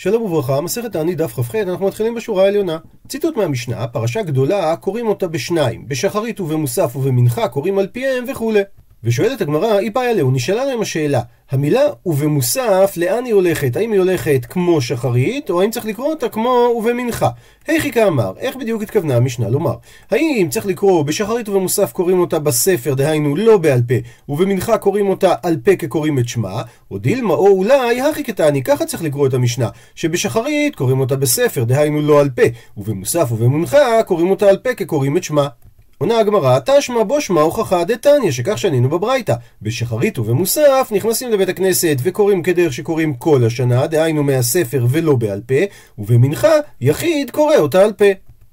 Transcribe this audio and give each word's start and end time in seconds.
שלום 0.00 0.22
וברכה, 0.22 0.60
מסכת 0.60 0.92
תענית 0.92 1.18
דף 1.18 1.32
כ"ח, 1.32 1.54
אנחנו 1.54 1.86
מתחילים 1.86 2.14
בשורה 2.14 2.44
העליונה. 2.44 2.78
ציטוט 3.08 3.36
מהמשנה, 3.36 3.86
פרשה 3.88 4.22
גדולה 4.22 4.76
קוראים 4.76 5.08
אותה 5.08 5.28
בשניים, 5.28 5.88
בשחרית 5.88 6.40
ובמוסף 6.40 6.96
ובמנחה 6.96 7.48
קוראים 7.48 7.78
על 7.78 7.86
פיהם 7.86 8.24
וכולי. 8.28 8.60
ושואלת 9.04 9.40
הגמרא, 9.40 9.72
היא 9.72 9.90
באה 9.92 10.10
אליה, 10.10 10.24
נשאלה 10.24 10.64
להם 10.64 10.80
השאלה, 10.80 11.20
המילה 11.50 11.80
ובמוסף, 12.06 12.94
לאן 12.96 13.24
היא 13.24 13.34
הולכת? 13.34 13.76
האם 13.76 13.92
היא 13.92 14.00
הולכת 14.00 14.46
כמו 14.50 14.80
שחרית, 14.80 15.50
או 15.50 15.60
האם 15.60 15.70
צריך 15.70 15.86
לקרוא 15.86 16.10
אותה 16.10 16.28
כמו 16.28 16.74
ובמנחה? 16.78 17.28
היכי 17.66 17.92
כאמר, 17.92 18.32
איך 18.38 18.56
בדיוק 18.56 18.82
התכוונה 18.82 19.16
המשנה 19.16 19.48
לומר? 19.48 19.74
האם 20.10 20.46
צריך 20.50 20.66
לקרוא 20.66 21.02
בשחרית 21.02 21.48
ובמוסף 21.48 21.92
קוראים 21.92 22.20
אותה 22.20 22.38
בספר, 22.38 22.94
דהיינו 22.94 23.36
לא 23.36 23.58
בעל 23.58 23.82
פה, 23.88 23.94
ובמנחה 24.28 24.78
קוראים 24.78 25.08
אותה 25.08 25.34
על 25.42 25.56
פה 25.64 25.76
כקוראים 25.76 26.18
את 26.18 26.28
שמה, 26.28 26.62
או 26.90 26.98
דילמה 26.98 27.34
או 27.34 27.48
אולי 27.48 28.00
הכי 28.00 28.22
קטני, 28.22 28.62
ככה 28.62 28.86
צריך 28.86 29.02
לקרוא 29.02 29.26
את 29.26 29.34
המשנה, 29.34 29.68
שבשחרית 29.94 30.76
קוראים 30.76 31.00
אותה 31.00 31.16
בספר, 31.16 31.64
דהיינו 31.64 32.02
לא 32.02 32.20
על 32.20 32.30
פה, 32.30 32.42
ובמוסף 32.76 33.32
ובמנחה 33.32 34.02
קוראים 34.06 34.30
אותה 34.30 34.48
על 34.48 34.56
פה 34.56 34.74
כקוראים 34.74 35.16
את 35.16 35.24
שמה. 35.24 35.48
עונה 35.98 36.18
הגמרא, 36.18 36.58
תשמע 36.64 37.02
בו 37.02 37.20
שמע 37.20 37.40
הוכחה 37.40 37.84
דתניא, 37.84 38.30
שכך 38.30 38.58
שנינו 38.58 38.88
בברייתא. 38.88 39.34
בשחרית 39.62 40.18
ובמוסף 40.18 40.88
נכנסים 40.90 41.32
לבית 41.32 41.48
הכנסת 41.48 41.96
וקוראים 42.02 42.42
כדרך 42.42 42.72
שקוראים 42.72 43.14
כל 43.14 43.44
השנה, 43.44 43.86
דהיינו 43.86 44.22
מהספר 44.22 44.86
ולא 44.90 45.16
בעל 45.16 45.40
פה, 45.46 45.54
ובמנחה 45.98 46.52
יחיד 46.80 47.30
קורא 47.30 47.56
אותה 47.56 47.84
על 47.84 47.92
פה. 47.92 48.04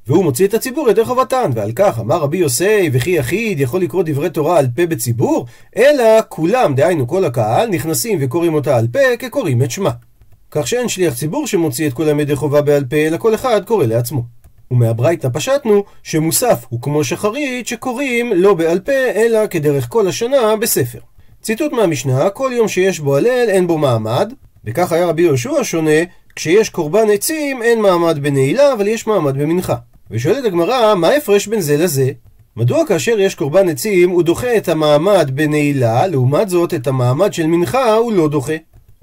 והוא 0.07 0.23
מוציא 0.23 0.47
את 0.47 0.53
הציבור 0.53 0.89
ידי 0.89 1.05
חובתן, 1.05 1.51
ועל 1.55 1.71
כך 1.75 1.99
אמר 1.99 2.17
רבי 2.17 2.37
יוסי, 2.37 2.89
וכי 2.93 3.09
יחיד 3.09 3.59
יכול 3.59 3.81
לקרוא 3.81 4.03
דברי 4.05 4.29
תורה 4.29 4.59
על 4.59 4.67
פה 4.75 4.85
בציבור, 4.85 5.45
אלא 5.77 6.03
כולם, 6.29 6.75
דהיינו 6.75 7.07
כל 7.07 7.25
הקהל, 7.25 7.69
נכנסים 7.69 8.17
וקוראים 8.21 8.53
אותה 8.53 8.77
על 8.77 8.87
פה 8.91 9.17
כקוראים 9.19 9.63
את 9.63 9.71
שמה. 9.71 9.91
כך 10.51 10.67
שאין 10.67 10.89
שליח 10.89 11.13
ציבור 11.13 11.47
שמוציא 11.47 11.87
את 11.87 11.93
כולם 11.93 12.19
ידי 12.19 12.35
חובה 12.35 12.61
בעל 12.61 12.85
פה, 12.85 12.95
אלא 12.95 13.17
כל 13.17 13.35
אחד 13.35 13.61
קורא 13.65 13.85
לעצמו. 13.85 14.44
ומהברייתא 14.71 15.27
פשטנו 15.33 15.83
שמוסף 16.03 16.65
הוא 16.69 16.81
כמו 16.81 17.03
שחרית 17.03 17.67
שקוראים 17.67 18.33
לא 18.35 18.53
בעל 18.53 18.79
פה 18.79 18.91
אלא 19.15 19.47
כדרך 19.47 19.87
כל 19.89 20.07
השנה 20.07 20.55
בספר. 20.55 20.99
ציטוט 21.41 21.71
מהמשנה, 21.71 22.29
כל 22.29 22.51
יום 22.53 22.67
שיש 22.67 22.99
בו 22.99 23.17
הלל 23.17 23.45
אין 23.49 23.67
בו 23.67 23.77
מעמד, 23.77 24.33
וכך 24.65 24.91
היה 24.91 25.05
רבי 25.05 25.21
יהושע 25.21 25.63
שונה, 25.63 25.99
כשיש 26.35 26.69
קורבן 26.69 27.09
עצים 27.09 27.61
אין 27.61 27.81
מעמד 27.81 28.19
בנעילה 28.21 28.73
אבל 28.73 28.87
יש 28.87 29.07
מעמד 29.07 29.37
במנחה. 29.37 29.75
ושואלת 30.11 30.45
הגמרא, 30.45 30.95
מה 30.95 31.07
ההפרש 31.07 31.47
בין 31.47 31.61
זה 31.61 31.77
לזה? 31.77 32.11
מדוע 32.57 32.85
כאשר 32.87 33.19
יש 33.19 33.35
קורבן 33.35 33.69
עצים 33.69 34.09
הוא 34.09 34.23
דוחה 34.23 34.57
את 34.57 34.69
המעמד 34.69 35.31
בנעילה, 35.33 36.07
לעומת 36.07 36.49
זאת 36.49 36.73
את 36.73 36.87
המעמד 36.87 37.33
של 37.33 37.47
מנחה 37.47 37.93
הוא 37.93 38.13
לא 38.13 38.27
דוחה? 38.29 38.53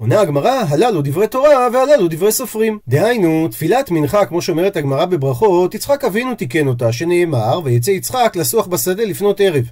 עונה 0.03 0.21
הגמרא, 0.21 0.63
הללו 0.69 1.01
דברי 1.01 1.27
תורה 1.27 1.67
והללו 1.73 2.07
דברי 2.07 2.31
סופרים. 2.31 2.79
דהיינו, 2.87 3.47
תפילת 3.51 3.91
מנחה, 3.91 4.25
כמו 4.25 4.41
שאומרת 4.41 4.77
הגמרא 4.77 5.05
בברכות, 5.05 5.75
יצחק 5.75 6.03
אבינו 6.03 6.35
תיקן 6.35 6.67
אותה, 6.67 6.91
שנאמר, 6.91 7.59
ויצא 7.63 7.91
יצחק 7.91 8.33
לסוח 8.35 8.67
בשדה 8.67 9.03
לפנות 9.03 9.39
ערב. 9.39 9.63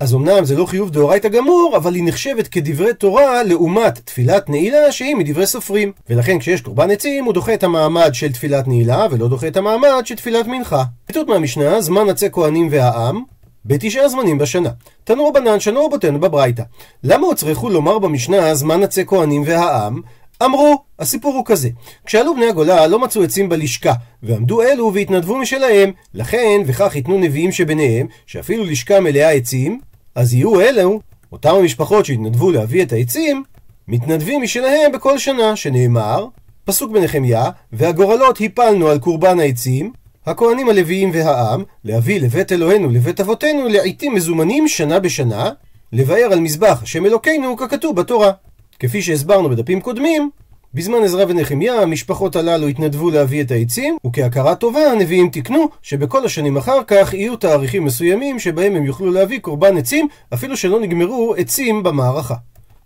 אז 0.00 0.14
אמנם 0.14 0.44
זה 0.44 0.56
לא 0.56 0.66
חיוב 0.66 0.90
דאורייתא 0.90 1.28
גמור, 1.28 1.74
אבל 1.76 1.94
היא 1.94 2.02
נחשבת 2.06 2.48
כדברי 2.48 2.94
תורה 2.94 3.42
לעומת 3.42 3.98
תפילת 4.04 4.48
נעילה 4.50 4.92
שהיא 4.92 5.16
מדברי 5.16 5.46
סופרים. 5.46 5.92
ולכן 6.10 6.38
כשיש 6.38 6.60
קורבן 6.60 6.90
עצים 6.90 7.24
הוא 7.24 7.32
דוחה 7.32 7.54
את 7.54 7.64
המעמד 7.64 8.10
של 8.12 8.32
תפילת 8.32 8.68
נעילה 8.68 9.06
ולא 9.10 9.28
דוחה 9.28 9.48
את 9.48 9.56
המעמד 9.56 10.02
של 10.04 10.14
תפילת 10.14 10.46
מנחה. 10.46 10.82
ציטוט 11.06 11.28
מהמשנה, 11.28 11.80
זמן 11.80 12.08
עצי 12.08 12.30
כהנים 12.32 12.68
והעם, 12.70 13.22
בתשעה 13.64 14.08
זמנים 14.08 14.38
בשנה. 14.38 14.70
תנו 15.04 15.28
רבנן 15.28 15.60
שנו 15.60 15.84
רבותינו 15.84 16.20
בברייתא. 16.20 16.62
למה 17.04 17.26
הוצרכו 17.26 17.68
לומר 17.68 17.98
במשנה 17.98 18.54
זמן 18.54 18.82
עצי 18.82 19.06
כהנים 19.06 19.42
והעם? 19.46 20.00
אמרו, 20.44 20.82
הסיפור 20.98 21.34
הוא 21.34 21.44
כזה, 21.46 21.68
כשעלו 22.06 22.34
בני 22.34 22.48
הגולה 22.48 22.86
לא 22.86 22.98
מצאו 22.98 23.22
עצים 23.22 23.48
בלשכה, 23.48 23.92
ועמדו 24.22 24.62
אלו 24.62 24.94
והתנדבו 24.94 25.38
משלהם, 25.38 25.92
לכן 26.14 26.62
וכך 26.66 26.96
ייתנו 26.96 27.18
נביאים 27.18 27.52
שביניהם, 27.52 28.06
שאפילו 28.26 28.64
לשכה 28.64 29.00
מלאה 29.00 29.30
עצים, 29.30 29.80
אז 30.14 30.34
יהיו 30.34 30.60
אלו, 30.60 31.00
אותם 31.32 31.54
המשפחות 31.54 32.04
שהתנדבו 32.04 32.50
להביא 32.50 32.82
את 32.82 32.92
העצים, 32.92 33.42
מתנדבים 33.88 34.42
משלהם 34.42 34.92
בכל 34.92 35.18
שנה, 35.18 35.56
שנאמר, 35.56 36.26
פסוק 36.64 36.92
בנחמיה, 36.92 37.50
והגורלות 37.72 38.40
הפלנו 38.40 38.88
על 38.88 38.98
קורבן 38.98 39.40
העצים, 39.40 39.92
הכהנים 40.26 40.68
הלוויים 40.68 41.10
והעם, 41.12 41.64
להביא 41.84 42.20
לבית 42.20 42.52
אלוהינו, 42.52 42.90
לבית 42.90 43.20
אבותינו, 43.20 43.68
לעיתים 43.68 44.14
מזומנים 44.14 44.68
שנה 44.68 45.00
בשנה, 45.00 45.50
לבאר 45.92 46.28
על 46.32 46.40
מזבח 46.40 46.80
השם 46.82 47.06
אלוקינו 47.06 47.56
ככתוב 47.56 47.96
בתורה. 47.96 48.32
כפי 48.78 49.02
שהסברנו 49.02 49.50
בדפים 49.50 49.80
קודמים, 49.80 50.30
בזמן 50.74 51.02
עזרא 51.04 51.24
ונחמיה 51.28 51.82
המשפחות 51.82 52.36
הללו 52.36 52.66
התנדבו 52.66 53.10
להביא 53.10 53.42
את 53.42 53.50
העצים, 53.50 53.96
וכהכרה 54.06 54.54
טובה 54.54 54.92
הנביאים 54.92 55.28
תיקנו 55.28 55.68
שבכל 55.82 56.24
השנים 56.24 56.56
אחר 56.56 56.80
כך 56.86 57.14
יהיו 57.14 57.36
תאריכים 57.36 57.84
מסוימים 57.84 58.38
שבהם 58.38 58.76
הם 58.76 58.84
יוכלו 58.84 59.12
להביא 59.12 59.38
קורבן 59.38 59.76
עצים, 59.76 60.08
אפילו 60.34 60.56
שלא 60.56 60.80
נגמרו 60.80 61.34
עצים 61.38 61.82
במערכה. 61.82 62.34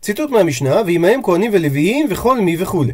ציטוט 0.00 0.30
מהמשנה, 0.30 0.82
ועמהם 0.86 1.20
כהנים 1.22 1.50
ולוויים 1.54 2.06
וכל 2.10 2.40
מי 2.40 2.56
וכולי. 2.58 2.92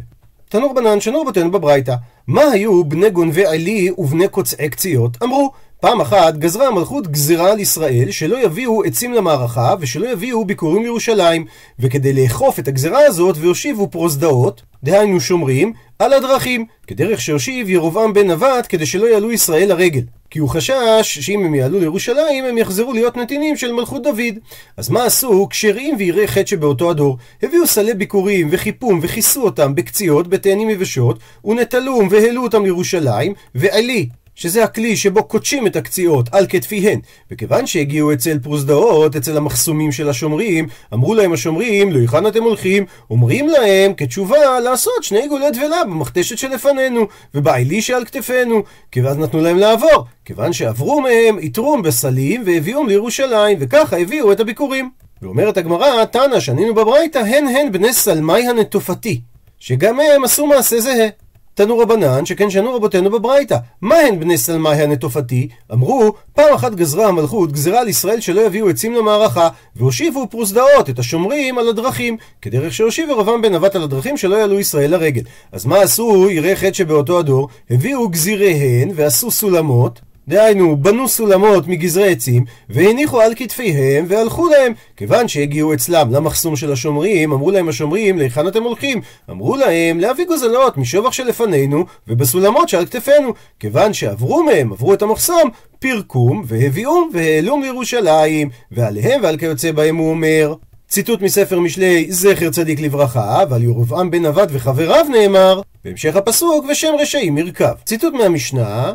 תנור 0.51 0.73
בנן 0.73 1.01
שנור 1.01 1.25
בתנו 1.25 1.51
בברייתא. 1.51 1.95
מה 2.27 2.41
היו 2.41 2.83
בני 2.83 3.09
גונבי 3.09 3.45
עלי 3.45 3.91
ובני 3.97 4.27
קוצעי 4.27 4.69
קציעות? 4.69 5.17
אמרו, 5.23 5.51
פעם 5.79 6.01
אחת 6.01 6.37
גזרה 6.37 6.67
המלכות 6.67 7.07
גזירה 7.07 7.51
על 7.51 7.59
ישראל 7.59 8.11
שלא 8.11 8.43
יביאו 8.43 8.83
עצים 8.83 9.13
למערכה 9.13 9.75
ושלא 9.79 10.07
יביאו 10.11 10.45
ביקורים 10.45 10.83
לירושלים 10.83 11.45
וכדי 11.79 12.13
לאכוף 12.13 12.59
את 12.59 12.67
הגזירה 12.67 12.99
הזאת 13.05 13.35
והושיבו 13.39 13.87
פרוזדאות, 13.87 14.61
דהיינו 14.83 15.19
שומרים, 15.19 15.73
על 15.99 16.13
הדרכים, 16.13 16.65
כדרך 16.87 17.21
שהושיב 17.21 17.69
ירובעם 17.69 18.13
בן 18.13 18.31
נבט 18.31 18.65
כדי 18.69 18.85
שלא 18.85 19.05
יעלו 19.05 19.31
ישראל 19.31 19.69
לרגל. 19.69 20.03
כי 20.31 20.39
הוא 20.39 20.49
חשש 20.49 21.19
שאם 21.19 21.45
הם 21.45 21.55
יעלו 21.55 21.79
לירושלים 21.79 22.45
הם 22.45 22.57
יחזרו 22.57 22.93
להיות 22.93 23.17
נתינים 23.17 23.57
של 23.57 23.71
מלכות 23.71 24.03
דוד. 24.03 24.35
אז 24.77 24.89
מה 24.89 25.05
עשו 25.05 25.47
כשרים 25.49 25.95
ויראי 25.97 26.27
חטא 26.27 26.45
שבאותו 26.45 26.89
הדור? 26.89 27.17
הביאו 27.43 27.67
סלי 27.67 27.93
ביקורים 27.93 28.47
וחיפום 28.51 28.99
וכיסו 29.01 29.43
אותם 29.43 29.75
בקציעות, 29.75 30.27
בתאנים 30.27 30.69
יבשות, 30.69 31.19
ונטלום 31.45 32.07
והעלו 32.11 32.43
אותם 32.43 32.63
לירושלים, 32.63 33.33
ועלי 33.55 34.09
שזה 34.41 34.63
הכלי 34.63 34.97
שבו 34.97 35.23
קודשים 35.23 35.67
את 35.67 35.75
הקציעות 35.75 36.29
על 36.31 36.45
כתפיהן. 36.49 36.99
וכיוון 37.31 37.67
שהגיעו 37.67 38.13
אצל 38.13 38.39
פרוזדאות, 38.39 39.15
אצל 39.15 39.37
המחסומים 39.37 39.91
של 39.91 40.09
השומרים, 40.09 40.67
אמרו 40.93 41.15
להם 41.15 41.33
השומרים, 41.33 41.91
להיכן 41.91 42.27
אתם 42.27 42.43
הולכים? 42.43 42.85
אומרים 43.09 43.47
להם, 43.47 43.93
כתשובה, 43.93 44.59
לעשות 44.59 45.03
שני 45.03 45.21
עיגולי 45.21 45.51
דבלה 45.51 45.83
במכתשת 45.83 46.37
שלפנינו, 46.37 47.07
ובעילי 47.35 47.81
שעל 47.81 48.05
כתפינו. 48.05 48.63
כי 48.91 49.01
ואז 49.01 49.17
נתנו 49.17 49.41
להם 49.41 49.57
לעבור. 49.57 50.05
כיוון 50.25 50.53
שעברו 50.53 51.01
מהם, 51.01 51.37
איתרום 51.39 51.81
בסלים 51.81 52.43
והביאום 52.45 52.87
לירושלים, 52.87 53.57
וככה 53.61 53.97
הביאו 53.97 54.31
את 54.31 54.39
הביקורים. 54.39 54.89
ואומרת 55.21 55.57
הגמרא, 55.57 56.05
תנא, 56.05 56.39
שנינו 56.39 56.73
בברייתא, 56.73 57.19
הן 57.19 57.47
הן 57.47 57.71
בני 57.71 57.93
סלמי 57.93 58.47
הנטופתי, 58.47 59.21
שגם 59.59 59.99
הם 59.99 60.23
עשו 60.23 60.47
מעשה 60.47 60.79
זהה. 60.79 61.20
תנו 61.53 61.77
רבנן, 61.77 62.25
שכן 62.25 62.49
שנו 62.49 62.75
רבותינו 62.75 63.09
בברייתא. 63.11 63.57
מה 63.81 63.95
הן 63.95 64.19
בני 64.19 64.37
סלמי 64.37 64.69
הנטופתי? 64.69 65.47
אמרו, 65.73 66.13
פעם 66.33 66.53
אחת 66.55 66.75
גזרה 66.75 67.07
המלכות 67.07 67.51
גזרה 67.51 67.81
על 67.81 67.87
ישראל 67.87 68.19
שלא 68.19 68.41
יביאו 68.41 68.69
עצים 68.69 68.93
למערכה, 68.93 69.49
והושיבו 69.75 70.27
פרוסדאות, 70.29 70.89
את 70.89 70.99
השומרים, 70.99 71.57
על 71.57 71.69
הדרכים, 71.69 72.17
כדרך 72.41 72.73
שהושיב 72.73 73.09
ירבעם 73.09 73.41
בן 73.41 73.55
נבט 73.55 73.75
על 73.75 73.83
הדרכים 73.83 74.17
שלא 74.17 74.35
יעלו 74.35 74.59
ישראל 74.59 74.91
לרגל. 74.91 75.23
אז 75.51 75.65
מה 75.65 75.81
עשו 75.81 76.29
יראי 76.29 76.55
חטא 76.55 76.73
שבאותו 76.73 77.19
הדור? 77.19 77.47
הביאו 77.69 78.09
גזיריהן 78.09 78.91
ועשו 78.95 79.31
סולמות, 79.31 80.01
דהיינו, 80.31 80.77
בנו 80.77 81.07
סולמות 81.07 81.67
מגזרי 81.67 82.11
עצים, 82.11 82.45
והניחו 82.69 83.21
על 83.21 83.33
כתפיהם 83.35 84.05
והלכו 84.07 84.47
להם. 84.47 84.73
כיוון 84.97 85.27
שהגיעו 85.27 85.73
אצלם 85.73 86.11
למחסום 86.11 86.55
של 86.55 86.71
השומרים, 86.71 87.31
אמרו 87.31 87.51
להם 87.51 87.69
השומרים, 87.69 88.17
להיכן 88.17 88.47
אתם 88.47 88.63
הולכים? 88.63 89.01
אמרו 89.29 89.55
להם, 89.55 89.99
להביא 89.99 90.25
גוזלות 90.25 90.77
משובח 90.77 91.11
שלפנינו, 91.11 91.85
ובסולמות 92.07 92.69
שעל 92.69 92.85
כתפינו. 92.85 93.33
כיוון 93.59 93.93
שעברו 93.93 94.43
מהם, 94.43 94.73
עברו 94.73 94.93
את 94.93 95.01
המחסום, 95.01 95.49
פירקום, 95.79 96.43
והביאום, 96.45 97.09
והעלום 97.13 97.61
לירושלים. 97.61 98.49
ועליהם 98.71 99.23
ועל 99.23 99.37
כיוצא 99.37 99.71
בהם 99.71 99.95
הוא 99.95 100.09
אומר. 100.09 100.53
ציטוט 100.87 101.21
מספר 101.21 101.59
משלי 101.59 102.07
זכר 102.09 102.49
צדיק 102.49 102.79
לברכה, 102.79 103.43
ועל 103.49 103.63
ירבעם 103.63 104.11
בן 104.11 104.25
נבט 104.25 104.49
וחבריו 104.51 105.05
נאמר, 105.11 105.61
בהמשך 105.85 106.15
הפסוק, 106.15 106.65
ושם 106.71 106.93
רשעים 106.99 107.37
ירכב. 107.37 107.73
ציטוט 107.85 108.13
מהמשנה, 108.13 108.93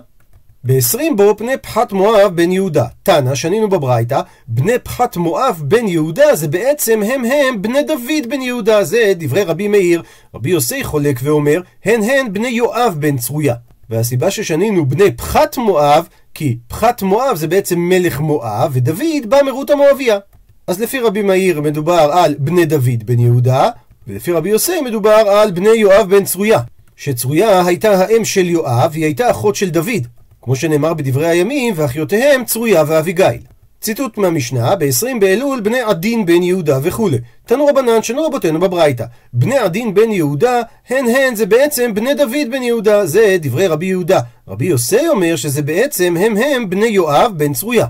ב-20 0.67 1.15
בו 1.17 1.37
פני 1.37 1.57
פחת 1.63 1.93
מואב 1.93 2.33
בן 2.35 2.53
יהודה. 2.53 2.85
תנא, 3.03 3.35
שנינו 3.35 3.69
בברייתא, 3.69 4.21
בני 4.49 4.79
פחת 4.79 5.17
מואב 5.17 5.63
בן 5.65 5.89
יהודה 5.89 6.35
זה 6.35 6.49
בעצם 6.49 7.03
הם 7.03 7.25
הם 7.25 7.63
בני 7.63 7.83
דוד 7.83 8.29
בן 8.29 8.41
יהודה. 8.41 8.85
זה 8.85 9.13
דברי 9.17 9.43
רבי 9.43 9.69
מאיר. 9.69 10.03
רבי 10.35 10.51
יוסי 10.51 10.85
חולק 10.85 11.21
ואומר, 11.23 11.61
הן 11.85 12.03
הן 12.03 12.33
בני 12.33 12.49
יואב 12.49 12.97
בן 12.99 13.17
צרויה. 13.17 13.55
והסיבה 13.91 14.31
ששנינו 14.31 14.87
בני 14.87 15.13
פחת 15.13 15.57
מואב, 15.57 16.09
כי 16.35 16.59
פחת 16.69 17.03
מואב 17.03 17.37
זה 17.37 17.49
בעצם 17.49 17.79
מלך 17.79 18.21
מואב, 18.21 18.71
ודוד 18.73 19.27
בא 19.29 19.39
מרות 19.47 19.71
המואביה. 19.71 20.19
אז 20.67 20.81
לפי 20.81 20.99
רבי 21.01 21.23
מאיר 21.23 21.61
מדובר 21.61 22.11
על 22.13 22.35
בני 22.39 22.65
דוד 22.65 23.03
בן 23.05 23.19
יהודה, 23.19 23.69
ולפי 24.07 24.33
רבי 24.33 24.49
יוסי 24.49 24.81
מדובר 24.81 25.11
על 25.11 25.51
בני 25.51 25.69
יואב 25.69 26.11
בן 26.11 26.25
צרויה. 26.25 26.61
שצרויה 26.97 27.67
הייתה 27.67 27.91
האם 27.91 28.25
של 28.25 28.47
יואב, 28.47 28.91
והיא 28.93 29.05
הייתה 29.05 29.31
אחות 29.31 29.57
של 29.57 29.71
דוד, 29.71 30.07
כמו 30.47 30.57
שנאמר 30.57 30.95
בדברי 30.95 31.29
הימים, 31.29 31.75
ואחיותיהם 31.77 32.45
צרויה 32.45 32.85
ואביגיל. 32.87 33.41
ציטוט 33.81 34.19
מהמשנה, 34.19 34.77
ב-20 34.77 35.21
באלול 35.21 35.61
בני 35.61 35.81
עדין 35.81 36.27
בן 36.27 36.43
יהודה 36.43 36.79
וכולי. 36.83 37.19
תנו 37.47 37.67
רבנן 37.67 38.03
שנו 38.03 38.23
רבותינו 38.23 38.61
בברייתא. 38.61 39.05
בני 39.33 39.59
עדין 39.59 39.95
בן 39.95 40.11
יהודה, 40.11 40.63
הן 40.89 41.07
הן 41.07 41.35
זה 41.35 41.47
בעצם 41.47 41.95
בני 41.95 42.15
דוד 42.15 42.51
בן 42.51 42.63
יהודה. 42.63 43.07
זה 43.07 43.37
דברי 43.41 43.67
רבי 43.67 43.87
יהודה. 43.87 44.21
רבי 44.49 44.67
יוסי 44.67 45.09
אומר 45.09 45.37
שזה 45.37 45.63
בעצם 45.63 46.17
הם 46.21 46.37
הם 46.37 46.71
בני 46.71 46.87
יואב 46.87 47.33
בן 47.37 47.53
צרויה. 47.53 47.87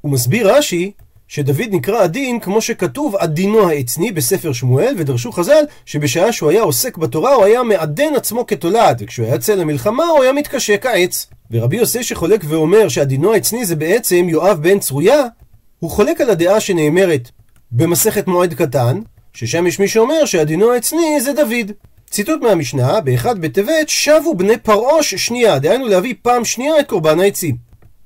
הוא 0.00 0.12
מסביר 0.12 0.56
רש"י 0.56 0.92
שדוד 1.28 1.68
נקרא 1.70 2.02
עדין 2.02 2.40
כמו 2.40 2.60
שכתוב 2.60 3.16
עדינו 3.16 3.68
העצני 3.68 4.12
בספר 4.12 4.52
שמואל, 4.52 4.94
ודרשו 4.98 5.32
חז"ל 5.32 5.64
שבשעה 5.86 6.32
שהוא 6.32 6.50
היה 6.50 6.62
עוסק 6.62 6.96
בתורה 6.96 7.34
הוא 7.34 7.44
היה 7.44 7.62
מעדן 7.62 8.14
עצמו 8.16 8.46
כתולעת, 8.46 8.96
וכשהוא 9.00 9.26
היה 9.26 9.34
יוצא 9.34 9.54
למלחמה 9.54 10.04
הוא 10.04 10.22
היה 10.22 10.32
מתקשה 10.32 10.76
כעץ. 10.76 11.26
ורבי 11.52 11.76
יוסי 11.76 12.02
שחולק 12.02 12.44
ואומר 12.48 12.88
שעדינו 12.88 13.32
העצני 13.32 13.64
זה 13.64 13.76
בעצם 13.76 14.26
יואב 14.28 14.62
בן 14.62 14.78
צרויה, 14.78 15.22
הוא 15.78 15.90
חולק 15.90 16.20
על 16.20 16.30
הדעה 16.30 16.60
שנאמרת 16.60 17.30
במסכת 17.72 18.26
מועד 18.26 18.54
קטן, 18.54 19.00
ששם 19.32 19.66
יש 19.66 19.78
מי 19.78 19.88
שאומר 19.88 20.24
שעדינו 20.24 20.72
העצני 20.72 21.20
זה 21.20 21.32
דוד. 21.32 21.72
ציטוט 22.10 22.42
מהמשנה, 22.42 23.00
באחד 23.00 23.40
בטבת 23.40 23.88
שבו 23.88 24.34
בני 24.34 24.58
פרעוש 24.58 25.14
שנייה, 25.14 25.58
דהיינו 25.58 25.88
להביא 25.88 26.14
פעם 26.22 26.44
שנייה 26.44 26.80
את 26.80 26.88
קורבן 26.88 27.20
העצים. 27.20 27.56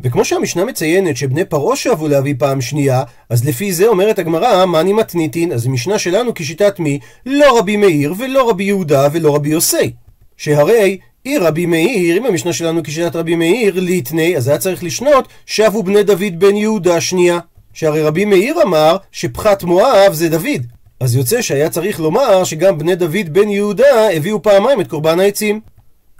וכמו 0.01 0.25
שהמשנה 0.25 0.65
מציינת 0.65 1.17
שבני 1.17 1.45
פרעה 1.45 1.77
שבו 1.77 2.09
להביא 2.09 2.35
פעם 2.39 2.61
שנייה, 2.61 3.03
אז 3.31 3.45
לפי 3.45 3.73
זה 3.73 3.87
אומרת 3.87 4.19
הגמרא, 4.19 4.67
מאני 4.67 4.93
מתניתין, 4.93 5.53
אז 5.53 5.67
המשנה 5.67 5.99
שלנו 5.99 6.35
כשיטת 6.35 6.79
מי? 6.79 6.99
לא 7.27 7.59
רבי 7.59 7.77
מאיר, 7.77 8.15
ולא 8.19 8.51
רבי 8.51 8.65
יהודה, 8.65 9.09
ולא 9.13 9.35
רבי 9.35 9.49
יוסי. 9.49 9.93
שהרי 10.37 10.99
אי 11.27 11.39
רבי 11.39 11.67
מאיר, 11.67 12.19
אם 12.19 12.27
המשנה 12.27 12.53
שלנו 12.53 12.83
כשיטת 12.85 13.17
רבי 13.17 13.35
מאיר, 13.35 13.81
ליטני, 13.81 14.37
אז 14.37 14.49
היה 14.49 14.59
צריך 14.59 14.85
לשנות, 14.85 15.29
שבו 15.47 15.83
בני 15.83 16.03
דוד 16.03 16.39
בן 16.39 16.57
יהודה 16.57 17.01
שנייה. 17.01 17.39
שהרי 17.73 18.03
רבי 18.03 18.25
מאיר 18.25 18.63
אמר 18.63 18.97
שפחת 19.13 19.63
מואב 19.65 20.13
זה 20.13 20.29
דוד. 20.29 20.63
אז 21.01 21.17
יוצא 21.17 21.43
שהיה 21.43 21.71
צריך 21.71 22.01
לומר 22.01 22.45
שגם 22.45 22.79
בני 22.79 22.95
דוד 22.95 23.29
בן 23.33 23.49
יהודה 23.49 24.11
הביאו 24.13 24.43
פעמיים 24.43 24.81
את 24.81 24.89
קורבן 24.89 25.21
העצים. 25.21 25.61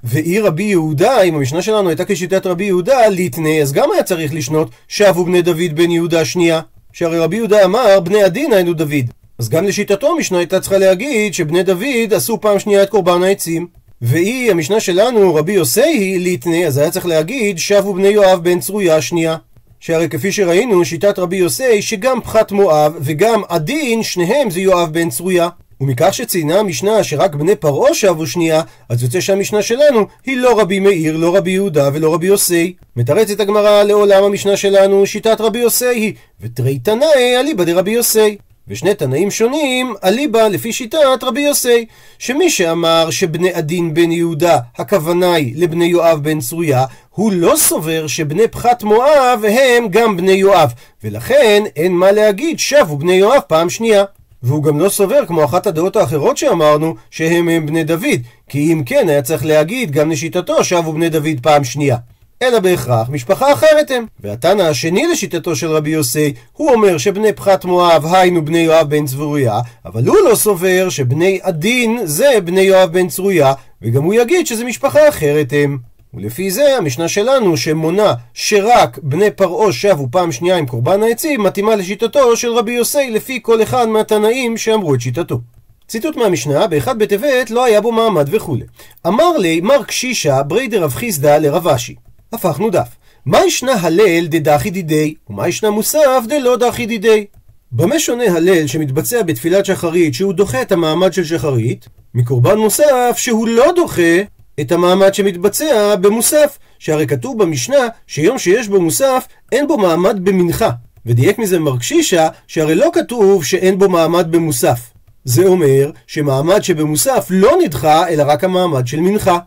ואי 0.05 0.41
רבי 0.41 0.63
יהודה, 0.63 1.23
אם 1.23 1.35
המשנה 1.35 1.63
שלנו 1.63 1.89
הייתה 1.89 2.05
כשיטת 2.05 2.47
רבי 2.47 2.65
יהודה, 2.65 3.09
ליטני, 3.09 3.63
אז 3.63 3.73
גם 3.73 3.93
היה 3.93 4.03
צריך 4.03 4.35
לשנות 4.35 4.71
שבו 4.89 5.25
בני 5.25 5.43
דוד 5.43 5.73
בן 5.75 5.91
יהודה 5.91 6.25
שנייה. 6.25 6.61
שהרי 6.93 7.19
רבי 7.19 7.37
יהודה 7.37 7.65
אמר, 7.65 8.01
בני 8.01 8.23
הדין 8.23 8.53
היינו 8.53 8.73
דוד. 8.73 9.07
אז 9.39 9.49
גם 9.49 9.65
לשיטתו 9.65 10.13
המשנה 10.13 10.39
הייתה 10.39 10.61
צריכה 10.61 10.79
להגיד 10.79 11.35
שבני 11.35 11.63
דוד 11.63 12.15
עשו 12.15 12.41
פעם 12.41 12.59
שנייה 12.59 12.83
את 12.83 12.91
קורבן 12.91 13.23
העצים. 13.23 13.86
ואי 14.03 14.51
המשנה 14.51 14.81
שלנו, 14.81 15.35
רבי 15.35 15.53
יוסי 15.53 16.19
ליטני, 16.19 16.67
אז 16.67 16.79
היה 16.79 16.91
צריך 16.91 17.07
להגיד 17.07 17.59
שבו 17.59 17.95
בני 17.95 18.09
יואב 18.09 18.45
בן 18.45 18.61
צרויה 18.61 19.03
שנייה. 19.03 19.37
שהרי 19.81 20.09
כפי 20.09 20.33
שראינו, 20.33 20.85
שיטת 20.85 21.19
רבי 21.19 21.37
יוסי, 21.37 21.83
שגם 21.83 22.21
פחת 22.21 22.53
מואב 22.53 22.97
וגם 23.01 23.43
עדין, 23.49 24.03
שניהם 24.03 24.51
זה 24.51 24.61
יואב 24.61 24.93
בן 24.93 25.11
צרויה. 25.11 25.49
ומכך 25.81 26.15
שציינה 26.15 26.59
המשנה 26.59 27.05
שרק 27.05 27.35
בני 27.35 27.57
פרעה 27.57 27.95
שבו 27.95 28.27
שנייה, 28.27 28.63
אז 28.89 29.03
יוצא 29.03 29.21
שהמשנה 29.21 29.63
שלנו 29.63 30.07
היא 30.27 30.37
לא 30.37 30.61
רבי 30.61 30.79
מאיר, 30.79 31.17
לא 31.17 31.37
רבי 31.37 31.51
יהודה 31.51 31.91
ולא 31.93 32.15
רבי 32.15 32.27
יוסי. 32.27 32.75
מתרצת 32.97 33.41
הגמרא 33.41 33.83
לעולם 33.83 34.25
המשנה 34.25 34.57
שלנו 34.57 35.07
שיטת 35.07 35.41
רבי 35.41 35.59
יוסי 35.59 35.87
היא, 35.87 36.13
ותרי 36.41 36.79
תנאי 36.79 37.37
אליבא 37.41 37.65
דרבי 37.65 37.91
יוסי. 37.91 38.37
ושני 38.69 38.95
תנאים 38.95 39.31
שונים 39.31 39.95
אליבא 40.05 40.49
לפי 40.49 40.73
שיטת 40.73 40.99
רבי 41.23 41.41
יוסי, 41.41 41.87
שמי 42.19 42.51
שאמר 42.51 43.11
שבני 43.11 43.53
עדין 43.53 43.95
בן 43.95 44.11
יהודה 44.11 44.59
הכוונה 44.79 45.35
היא 45.35 45.55
לבני 45.57 45.85
יואב 45.85 46.23
בן 46.23 46.41
צרויה, 46.41 46.85
הוא 47.11 47.33
לא 47.33 47.55
סובר 47.57 48.07
שבני 48.07 48.49
פחת 48.49 48.83
מואב 48.83 49.45
הם 49.49 49.89
גם 49.91 50.17
בני 50.17 50.33
יואב, 50.33 50.73
ולכן 51.05 51.63
אין 51.77 51.93
מה 51.93 52.13
להגיד 52.13 52.59
שבו 52.59 52.97
בני 52.97 53.15
יואב 53.15 53.41
פעם 53.47 53.71
שנייה. 53.71 54.05
והוא 54.43 54.63
גם 54.63 54.81
לא 54.81 54.89
סובר 54.89 55.27
כמו 55.27 55.45
אחת 55.45 55.67
הדעות 55.67 55.97
האחרות 55.97 56.37
שאמרנו 56.37 56.95
שהם 57.11 57.49
הם 57.49 57.67
בני 57.67 57.85
דוד. 57.85 58.21
כי 58.49 58.73
אם 58.73 58.83
כן 58.87 59.09
היה 59.09 59.23
צריך 59.23 59.45
להגיד 59.45 59.91
גם 59.91 60.11
לשיטתו 60.11 60.65
שבו 60.65 60.93
בני 60.93 61.09
דוד 61.09 61.41
פעם 61.43 61.65
שנייה 61.65 61.97
אלא 62.43 62.59
בהכרח 62.61 63.09
משפחה 63.09 63.53
אחרת 63.53 63.91
הם. 63.91 64.07
והתנא 64.21 64.63
השני 64.63 65.07
לשיטתו 65.07 65.57
של 65.57 65.67
רבי 65.67 65.91
יוסי, 65.91 66.35
הוא 66.53 66.71
אומר 66.71 66.99
שבני 66.99 67.33
פחת 67.33 67.65
מואב 67.65 68.07
היינו 68.15 68.45
בני 68.45 68.59
יואב 68.59 68.91
בן 68.91 69.07
צבוריה, 69.07 69.61
אבל 69.85 70.07
הוא 70.07 70.17
לא 70.31 70.35
סובר 70.35 70.89
שבני 70.89 71.39
עדין 71.43 71.99
זה 72.05 72.31
בני 72.45 72.61
יואב 72.61 72.93
בן 72.93 73.09
צרויה, 73.09 73.53
וגם 73.83 74.03
הוא 74.03 74.15
יגיד 74.15 74.47
שזה 74.47 74.65
משפחה 74.65 75.09
אחרת 75.09 75.53
הם. 75.53 75.79
ולפי 76.15 76.51
זה 76.51 76.77
המשנה 76.77 77.09
שלנו 77.09 77.57
שמונה 77.57 78.15
שרק 78.35 78.99
בני 79.03 79.31
פרעה 79.31 79.73
שבו 79.73 80.09
פעם 80.11 80.33
שנייה 80.33 80.57
עם 80.57 80.67
קורבן 80.67 81.03
העצים 81.03 81.43
מתאימה 81.43 81.77
לשיטתו 81.77 82.37
של 82.37 82.53
רבי 82.53 82.73
יוסי 82.73 83.11
לפי 83.11 83.39
כל 83.43 83.63
אחד 83.63 83.89
מהתנאים 83.89 84.57
שאמרו 84.57 84.95
את 84.95 85.01
שיטתו. 85.01 85.41
ציטוט 85.89 86.17
מהמשנה, 86.17 86.67
באחד 86.67 86.99
בטבת 86.99 87.51
לא 87.51 87.65
היה 87.65 87.81
בו 87.81 87.93
מעמד 87.93 88.29
וכולי. 88.35 88.65
אמר 89.07 89.39
לי 89.39 89.61
מר 89.61 89.85
קשישה 89.85 90.43
בריידר 90.43 90.83
רב 90.85 90.95
חיסדא 90.95 91.39
לרב 91.39 91.69
אשי. 91.69 91.95
הפכנו 92.33 92.71
דף. 92.71 92.89
מה 93.27 93.39
ישנה 93.47 93.73
הלל 93.73 94.27
דדחי 94.27 94.71
דידי, 94.71 95.15
ומה 95.31 95.49
ישנה 95.49 95.71
מוסף 95.71 96.23
דלא 96.29 96.57
דחי 96.57 96.87
דידי? 96.87 97.27
במה 97.73 97.99
שונה 97.99 98.25
הלל 98.25 98.67
שמתבצע 98.67 99.23
בתפילת 99.23 99.67
שחרית 99.67 100.15
שהוא 100.15 100.33
דוחה 100.33 100.63
את 100.63 100.73
המעמד 100.73 101.13
של 101.13 101.25
שחרית, 101.25 101.89
מקורבן 102.15 102.59
מוסף 102.59 103.15
שהוא 103.17 103.49
לא 103.49 103.73
דוחה 103.77 104.23
את 104.61 104.73
המעמד 104.73 105.15
שמתבצע 105.15 105.97
במוסף, 105.97 106.59
שהרי 106.79 107.07
כתוב 107.07 107.43
במשנה 107.43 107.89
שיום 108.07 108.39
שיש 108.39 108.69
בו 108.69 108.81
מוסף 108.81 109.27
אין 109.53 109.69
בו 109.69 109.79
מעמד 109.79 110.25
במנחה. 110.25 110.71
ודייק 111.07 111.39
מזה 111.39 111.59
מרקשישה 111.59 112.29
שהרי 112.47 112.75
לא 112.75 112.91
כתוב 112.93 113.45
שאין 113.45 113.79
בו 113.79 113.89
מעמד 113.89 114.27
במוסף. 114.31 114.81
זה 115.25 115.47
אומר 115.47 115.91
שמעמד 116.07 116.61
שבמוסף 116.63 117.27
לא 117.31 117.53
נדחה 117.65 118.09
אלא 118.09 118.25
רק 118.27 118.45
המעמד 118.45 118.87
של 118.87 119.01
מנחה. 119.01 119.39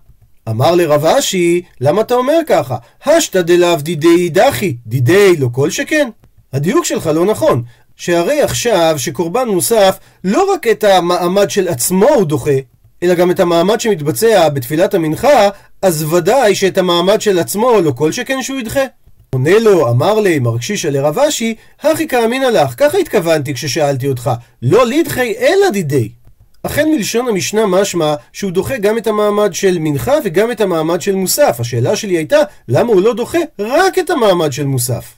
אמר 0.50 0.76
לרב 0.76 1.06
אשי, 1.06 1.62
למה 1.82 2.02
אתה 2.02 2.14
אומר 2.14 2.40
ככה? 2.48 2.76
השתא 3.06 3.42
דלאו 3.42 3.76
דידי 3.76 4.30
דחי, 4.30 4.76
דידי 4.86 5.36
לא 5.38 5.50
כל 5.52 5.70
שכן. 5.70 6.10
הדיוק 6.54 6.86
שלך 6.86 7.08
לא 7.08 7.26
נכון. 7.26 7.64
שהרי 7.96 8.42
עכשיו 8.42 8.96
שקורבן 8.98 9.48
מוסף 9.48 10.00
לא 10.24 10.54
רק 10.54 10.68
את 10.68 10.84
המעמד 10.84 11.50
של 11.50 11.68
עצמו 11.68 12.10
הוא 12.10 12.26
דוחה, 12.26 12.52
אלא 13.04 13.14
גם 13.14 13.32
את 13.32 13.40
המעמד 13.40 13.80
שמתבצע 13.80 14.50
בתפילת 14.50 14.94
המנחה, 14.94 15.50
אז 15.82 16.14
ודאי 16.14 16.56
שאת 16.56 16.78
המעמד 16.78 17.22
של 17.22 17.40
עצמו 17.40 17.81
לא 17.81 17.92
כל 17.92 18.12
שכן 18.12 18.42
שהוא 18.42 18.60
ידחה. 18.60 18.84
עונה 19.34 19.60
לו, 19.60 19.90
אמר 19.90 20.19
לי, 20.19 20.40
מר 20.40 20.58
קשישא 20.58 20.88
לרב 20.88 21.19
אשי, 21.19 21.56
הכי 21.81 22.08
כאמינא 22.08 22.46
לך, 22.46 22.74
ככה 22.78 22.98
התכוונתי 22.98 23.54
כששאלתי 23.54 24.08
אותך, 24.08 24.31
לא 24.62 24.86
לידחי 24.86 25.34
אלא 25.40 25.69
דידי. 25.69 26.10
אכן 26.63 26.89
מלשון 26.92 27.28
המשנה 27.28 27.66
משמע 27.66 28.16
שהוא 28.33 28.51
דוחה 28.51 28.78
גם 28.78 28.97
את 28.97 29.07
המעמד 29.07 29.54
של 29.54 29.78
מנחה 29.80 30.13
וגם 30.23 30.51
את 30.51 30.61
המעמד 30.61 31.01
של 31.01 31.16
מוסף. 31.16 31.57
השאלה 31.59 31.95
שלי 31.95 32.18
הייתה, 32.18 32.37
למה 32.68 32.94
הוא 32.94 33.01
לא 33.01 33.13
דוחה 33.13 33.39
רק 33.59 33.99
את 33.99 34.09
המעמד 34.09 34.54
של 34.54 34.66
מוסף? 34.66 35.13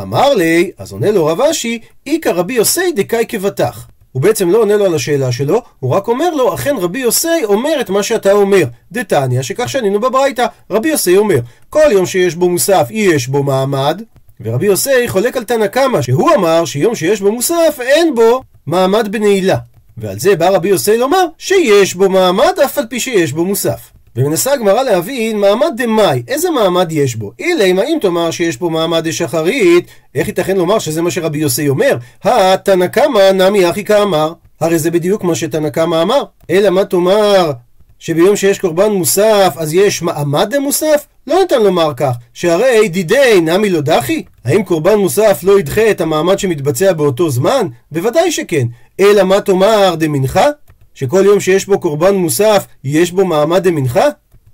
אמר 0.00 0.34
לי, 0.34 0.70
אז 0.78 0.92
עונה 0.92 1.10
לו 1.10 1.26
רב 1.26 1.40
אשי, 1.40 1.78
איכא 2.06 2.28
רבי 2.28 2.54
יוסי 2.54 2.92
דקאי 2.92 3.24
כבטח. 3.28 3.86
הוא 4.12 4.22
בעצם 4.22 4.50
לא 4.50 4.58
עונה 4.58 4.76
לו 4.76 4.84
על 4.84 4.94
השאלה 4.94 5.32
שלו, 5.32 5.62
הוא 5.80 5.90
רק 5.90 6.08
אומר 6.08 6.30
לו, 6.34 6.54
אכן 6.54 6.76
רבי 6.80 6.98
יוסי 6.98 7.44
אומר 7.44 7.80
את 7.80 7.90
מה 7.90 8.02
שאתה 8.02 8.32
אומר. 8.32 8.64
דתניא, 8.92 9.42
שכך 9.42 9.68
שנינו 9.68 10.00
בברייתא. 10.00 10.46
רבי 10.70 10.88
יוסי 10.88 11.16
אומר, 11.16 11.38
כל 11.70 11.88
יום 11.90 12.06
שיש 12.06 12.34
בו 12.34 12.48
מוסף, 12.48 12.86
יש 12.90 13.28
בו 13.28 13.42
מעמד, 13.42 14.02
ורבי 14.40 14.66
יוסי 14.66 15.08
חולק 15.08 15.36
על 15.36 15.44
תנא 15.44 15.66
קמא, 15.66 16.02
שהוא 16.02 16.30
אמר 16.34 16.64
שיום 16.64 16.94
שיש 16.94 17.20
בו 17.20 17.32
מוסף, 17.32 17.78
אין 17.80 18.14
בו 18.14 18.42
מעמד 18.66 19.12
בנעילה. 19.12 19.56
ועל 19.98 20.18
זה 20.18 20.36
בא 20.36 20.48
רבי 20.48 20.68
יוסי 20.68 20.98
לומר 20.98 21.24
שיש 21.38 21.94
בו 21.94 22.08
מעמד 22.08 22.52
אף 22.64 22.78
על 22.78 22.84
פי 22.90 23.00
שיש 23.00 23.32
בו 23.32 23.44
מוסף. 23.44 23.90
ומנסה 24.16 24.52
הגמרא 24.52 24.82
להבין 24.82 25.40
מעמד 25.40 25.72
דמאי, 25.76 26.22
איזה 26.28 26.50
מעמד 26.50 26.92
יש 26.92 27.16
בו? 27.16 27.32
אילי, 27.38 27.72
אם 27.72 27.98
תאמר 28.00 28.30
שיש 28.30 28.56
פה 28.56 28.68
מעמד 28.68 29.08
דשחרית, 29.08 29.86
איך 30.14 30.28
ייתכן 30.28 30.56
לומר 30.56 30.78
שזה 30.78 31.02
מה 31.02 31.10
שרבי 31.10 31.38
יוסי 31.38 31.68
אומר? 31.68 31.96
התנא 32.24 32.86
קמא 32.86 33.30
נמי 33.32 33.70
אחי 33.70 33.84
כאמר. 33.84 34.32
הרי 34.60 34.78
זה 34.78 34.90
בדיוק 34.90 35.24
מה 35.24 35.34
שתנא 35.34 35.68
קמא 35.68 36.02
אמר. 36.02 36.22
אלא 36.50 36.70
מה 36.70 36.84
תאמר 36.84 37.52
שביום 37.98 38.36
שיש 38.36 38.58
קורבן 38.58 38.92
מוסף 38.92 39.54
אז 39.56 39.74
יש 39.74 40.02
מעמד 40.02 40.54
דמוסף? 40.54 41.06
לא 41.26 41.40
ניתן 41.40 41.62
לומר 41.62 41.92
כך, 41.96 42.12
שהרי 42.34 42.88
דידי 42.88 43.40
נמי 43.42 43.70
לא 43.70 43.80
דחי? 43.80 44.22
האם 44.44 44.62
קורבן 44.62 44.94
מוסף 44.94 45.40
לא 45.42 45.58
ידחה 45.58 45.90
את 45.90 46.00
המעמד 46.00 46.38
שמתבצע 46.38 46.92
באותו 46.92 47.30
זמן? 47.30 47.68
בוודאי 47.92 48.32
שכן. 48.32 48.66
אלא 49.00 49.22
מה 49.22 49.40
תאמר 49.40 49.94
דמנחה? 49.94 50.46
שכל 50.94 51.22
יום 51.24 51.40
שיש 51.40 51.66
בו 51.66 51.80
קורבן 51.80 52.14
מוסף, 52.14 52.66
יש 52.84 53.12
בו 53.12 53.24
מעמד 53.24 53.62
דמנחה? 53.62 54.06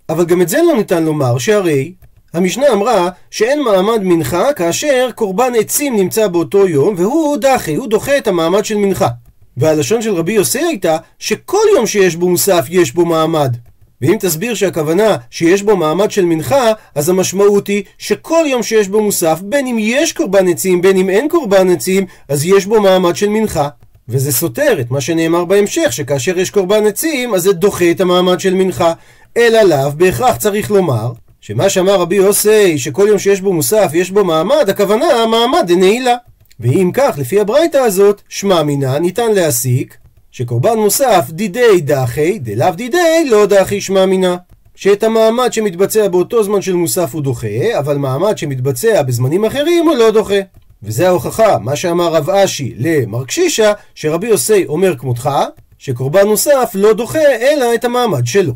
אבל 0.08 0.25
גם 0.25 0.42
את 0.42 0.49
זה 0.49 0.58
לא 0.68 0.76
ניתן 0.76 1.04
לומר, 1.04 1.38
שהרי 1.38 1.92
המשנה 2.34 2.66
אמרה 2.72 3.08
שאין 3.30 3.62
מעמד 3.62 4.02
מנחה 4.02 4.52
כאשר 4.52 5.08
קורבן 5.14 5.52
עצים 5.58 5.96
נמצא 5.96 6.28
באותו 6.28 6.68
יום 6.68 6.94
והוא 6.99 7.37
דחי, 7.37 7.75
הוא 7.75 7.87
דוחה 7.87 8.18
את 8.18 8.28
המעמד 8.28 8.64
של 8.64 8.76
מנחה. 8.76 9.08
והלשון 9.56 10.02
של 10.02 10.14
רבי 10.14 10.32
יוסי 10.32 10.59
הייתה 10.59 10.97
שכל 11.18 11.64
יום 11.76 11.87
שיש 11.87 12.16
בו 12.16 12.28
מוסף 12.28 12.66
יש 12.68 12.92
בו 12.92 13.04
מעמד. 13.04 13.56
ואם 14.02 14.16
תסביר 14.21 14.54
שהכוונה 14.54 15.16
שיש 15.30 15.62
בו 15.62 15.76
מעמד 15.76 16.11
של 16.11 16.25
מנחה, 16.25 16.73
אז 16.94 17.09
המשמעות 17.09 17.66
היא 17.66 17.82
שכל 17.99 18.44
יום 18.47 18.62
שיש 18.62 18.88
בו 18.88 19.02
מוסף, 19.02 19.40
בין 19.42 19.66
אם 19.66 19.76
יש 19.80 20.12
קורבן 20.12 20.49
עצים, 20.49 20.82
בין 20.82 20.97
אם 20.97 21.11
אין 21.11 21.28
קורבן 21.28 21.71
עצים, 21.71 22.06
אז 22.28 22.44
יש 22.44 22.66
בו 22.66 22.80
מעמד 22.80 23.16
של 23.16 23.28
מנחה. 23.28 23.68
וזה 24.09 24.32
סותר 24.32 24.80
את 24.80 24.90
מה 24.90 25.00
שנאמר 25.00 25.44
בהמשך, 25.44 25.92
שכאשר 25.92 26.38
יש 26.38 26.50
קורבן 26.50 26.87
עצים, 26.87 27.35
אז 27.35 27.42
זה 27.42 27.52
דוחה 27.52 27.90
את 27.90 28.00
המעמד 28.00 28.40
של 28.40 28.54
מנחה. 28.54 28.92
אלא 29.37 29.62
לאו, 29.62 29.92
בהכרח 29.97 30.37
צריך 30.37 30.71
לומר, 30.71 31.12
שמה 31.40 31.68
שאמר 31.68 31.94
רבי 31.94 32.16
יוסי, 32.16 32.78
שכל 32.78 33.04
יום 33.09 33.18
שיש 33.18 33.40
בו 33.40 33.52
מוסף 33.52 33.90
יש 33.94 34.11
בו 34.11 34.25
מעמד, 34.25 34.68
הכוונה 34.68 35.26
מעמד 35.26 35.64
דנעילה. 35.66 36.14
ואם 36.62 36.90
כך, 36.95 37.14
לפי 37.19 37.40
הברייתא 37.40 37.76
הזאת, 37.76 38.23
שמע 38.28 38.62
מינה, 38.62 38.99
ניתן 38.99 39.33
להסיק 39.33 39.97
שקורבן 40.31 40.78
מוסף 40.78 41.26
דידי 41.31 41.81
דחי, 41.81 42.38
דלאו 42.38 42.71
דידי 42.71 43.25
לא 43.31 43.47
דחי 43.47 43.81
שמע 43.81 44.07
מינה. 44.07 44.37
שאת 44.75 45.02
המעמד 45.02 45.52
שמתבצע 45.52 46.09
באותו 46.09 46.42
זמן 46.42 46.62
של 46.62 46.75
מוסף 46.75 47.14
הוא 47.14 47.23
דוחה, 47.23 47.78
אבל 47.78 47.97
מעמד 47.97 48.38
שמתבצע 48.38 49.02
בזמנים 49.02 49.45
אחרים 49.45 49.88
הוא 49.88 49.97
לא 49.97 50.11
דוחה. 50.11 50.40
וזה 50.83 51.09
ההוכחה, 51.09 51.59
מה 51.59 51.76
שאמר 51.76 52.14
רב 52.14 52.31
אשי 52.31 52.75
למר 52.78 53.25
קשישה, 53.25 53.73
שרבי 53.95 54.26
יוסי 54.26 54.66
אומר 54.66 54.97
כמותך, 54.99 55.31
שקורבן 55.78 56.26
נוסף 56.26 56.71
לא 56.75 56.92
דוחה 56.92 57.37
אלא 57.40 57.75
את 57.75 57.85
המעמד 57.85 58.26
שלו. 58.26 58.52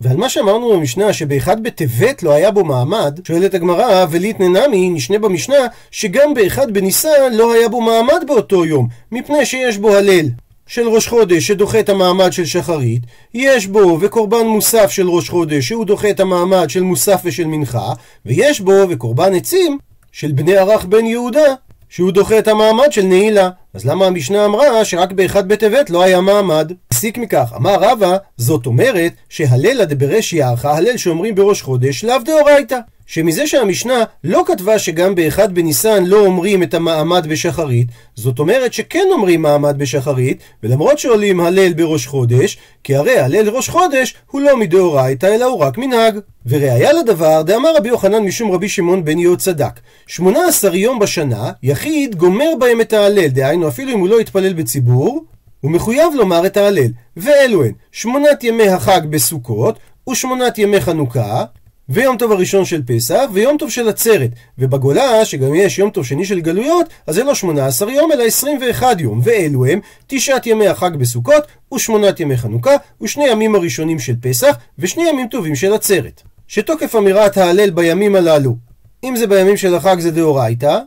ועל 0.00 0.16
מה 0.16 0.28
שאמרנו 0.28 0.72
במשנה 0.72 1.12
שבאחד 1.12 1.62
בטבת 1.62 2.22
לא 2.22 2.32
היה 2.32 2.50
בו 2.50 2.64
מעמד, 2.64 3.20
שואלת 3.24 3.54
הגמרא, 3.54 4.06
וליתנא 4.10 4.66
נמי, 4.66 4.90
נשנה 4.90 5.18
במשנה, 5.18 5.66
שגם 5.90 6.34
באחד 6.34 6.72
בניסן 6.72 7.32
לא 7.32 7.52
היה 7.52 7.68
בו 7.68 7.80
מעמד 7.80 8.24
באותו 8.26 8.64
יום, 8.64 8.88
מפני 9.12 9.46
שיש 9.46 9.78
בו 9.78 9.94
הלל. 9.96 10.26
של 10.66 10.88
ראש 10.88 11.08
חודש 11.08 11.46
שדוחה 11.46 11.80
את 11.80 11.88
המעמד 11.88 12.32
של 12.32 12.44
שחרית, 12.44 13.02
יש 13.34 13.66
בו 13.66 13.98
וקורבן 14.00 14.46
מוסף 14.46 14.90
של 14.90 15.08
ראש 15.08 15.28
חודש 15.30 15.68
שהוא 15.68 15.84
דוחה 15.84 16.10
את 16.10 16.20
המעמד 16.20 16.70
של 16.70 16.82
מוסף 16.82 17.20
ושל 17.24 17.46
מנחה, 17.46 17.92
ויש 18.26 18.60
בו 18.60 18.72
וקורבן 18.88 19.34
עצים 19.34 19.78
של 20.12 20.32
בני 20.32 20.56
ערך 20.56 20.84
בן 20.84 21.06
יהודה 21.06 21.54
שהוא 21.88 22.12
דוחה 22.12 22.38
את 22.38 22.48
המעמד 22.48 22.92
של 22.92 23.02
נעילה. 23.02 23.50
אז 23.74 23.86
למה 23.86 24.06
המשנה 24.06 24.44
אמרה 24.44 24.84
שרק 24.84 25.12
באחד 25.12 25.48
בטבת 25.48 25.90
לא 25.90 26.02
היה 26.02 26.20
מעמד? 26.20 26.72
הסיק 26.90 27.18
מכך, 27.18 27.52
אמר 27.56 27.74
רבא, 27.80 28.16
זאת 28.36 28.66
אומרת 28.66 29.12
שהללה 29.28 29.84
דברש 29.84 30.32
יערכה, 30.32 30.76
הלל 30.76 30.96
שאומרים 30.96 31.34
בראש 31.34 31.62
חודש, 31.62 32.04
לאו 32.04 32.18
דאורייתא. 32.24 32.78
שמזה 33.08 33.46
שהמשנה 33.46 34.04
לא 34.24 34.42
כתבה 34.46 34.78
שגם 34.78 35.14
באחד 35.14 35.54
בניסן 35.54 36.04
לא 36.04 36.26
אומרים 36.26 36.62
את 36.62 36.74
המעמד 36.74 37.26
בשחרית, 37.26 37.86
זאת 38.14 38.38
אומרת 38.38 38.72
שכן 38.72 39.04
אומרים 39.12 39.42
מעמד 39.42 39.78
בשחרית, 39.78 40.38
ולמרות 40.62 40.98
שעולים 40.98 41.40
הלל 41.40 41.72
בראש 41.72 42.06
חודש, 42.06 42.58
כי 42.84 42.96
הרי 42.96 43.18
הלל 43.18 43.48
ראש 43.48 43.68
חודש 43.68 44.14
הוא 44.30 44.40
לא 44.40 44.56
מדאורייתא 44.56 45.26
אלא 45.26 45.44
הוא 45.44 45.58
רק 45.58 45.78
מנהג. 45.78 46.18
וראיה 46.46 46.92
לדבר, 46.92 47.42
דאמר 47.42 47.76
רבי 47.76 47.88
יוחנן 47.88 48.22
משום 48.22 48.52
רבי 48.52 48.68
שמעון 48.68 49.04
בן 49.04 49.18
יהוד 49.18 49.38
צדק. 49.38 49.80
18 50.06 50.76
יום 50.76 50.98
בשנה, 50.98 51.50
יחיד 51.62 52.14
גומר 52.14 52.50
בהם 52.58 52.80
את 52.80 52.92
ההלל, 52.92 53.28
דהיינו 53.28 53.68
אפילו 53.68 53.92
אם 53.92 53.98
הוא 53.98 54.08
לא 54.08 54.20
יתפלל 54.20 54.52
בציבור, 54.52 55.24
הוא 55.60 55.70
מחויב 55.70 56.14
לומר 56.14 56.46
את 56.46 56.56
ההלל. 56.56 56.90
ואלו 57.16 57.64
הן, 57.64 57.72
שמונת 57.92 58.44
ימי 58.44 58.68
החג 58.68 59.00
בסוכות, 59.10 59.78
ושמונת 60.10 60.58
ימי 60.58 60.80
חנוכה, 60.80 61.44
ויום 61.88 62.16
טוב 62.16 62.32
הראשון 62.32 62.64
של 62.64 62.82
פסח, 62.86 63.24
ויום 63.32 63.56
טוב 63.58 63.70
של 63.70 63.88
עצרת. 63.88 64.30
ובגולה, 64.58 65.24
שגם 65.24 65.54
יש 65.54 65.78
יום 65.78 65.90
טוב 65.90 66.04
שני 66.04 66.24
של 66.24 66.40
גלויות, 66.40 66.86
אז 67.06 67.14
זה 67.14 67.24
לא 67.24 67.34
18 67.34 67.92
יום, 67.92 68.12
אלא 68.12 68.24
21 68.24 69.00
יום. 69.00 69.20
ואלו 69.24 69.66
הם 69.66 69.80
תשעת 70.06 70.46
ימי 70.46 70.68
החג 70.68 70.96
בסוכות, 70.96 71.42
ושמונת 71.74 72.20
ימי 72.20 72.36
חנוכה, 72.36 72.76
ושני 73.00 73.28
ימים 73.28 73.54
הראשונים 73.54 73.98
של 73.98 74.14
פסח, 74.20 74.56
ושני 74.78 75.08
ימים 75.08 75.28
טובים 75.28 75.54
של 75.54 75.72
עצרת. 75.72 76.22
שתוקף 76.48 76.94
אמירת 76.96 77.36
ההלל 77.36 77.70
בימים 77.70 78.14
הללו, 78.14 78.56
אם 79.04 79.16
זה 79.16 79.26
בימים 79.26 79.56
של 79.56 79.74
החג 79.74 79.96
זה 79.98 80.10
דאורייתא, 80.10 80.78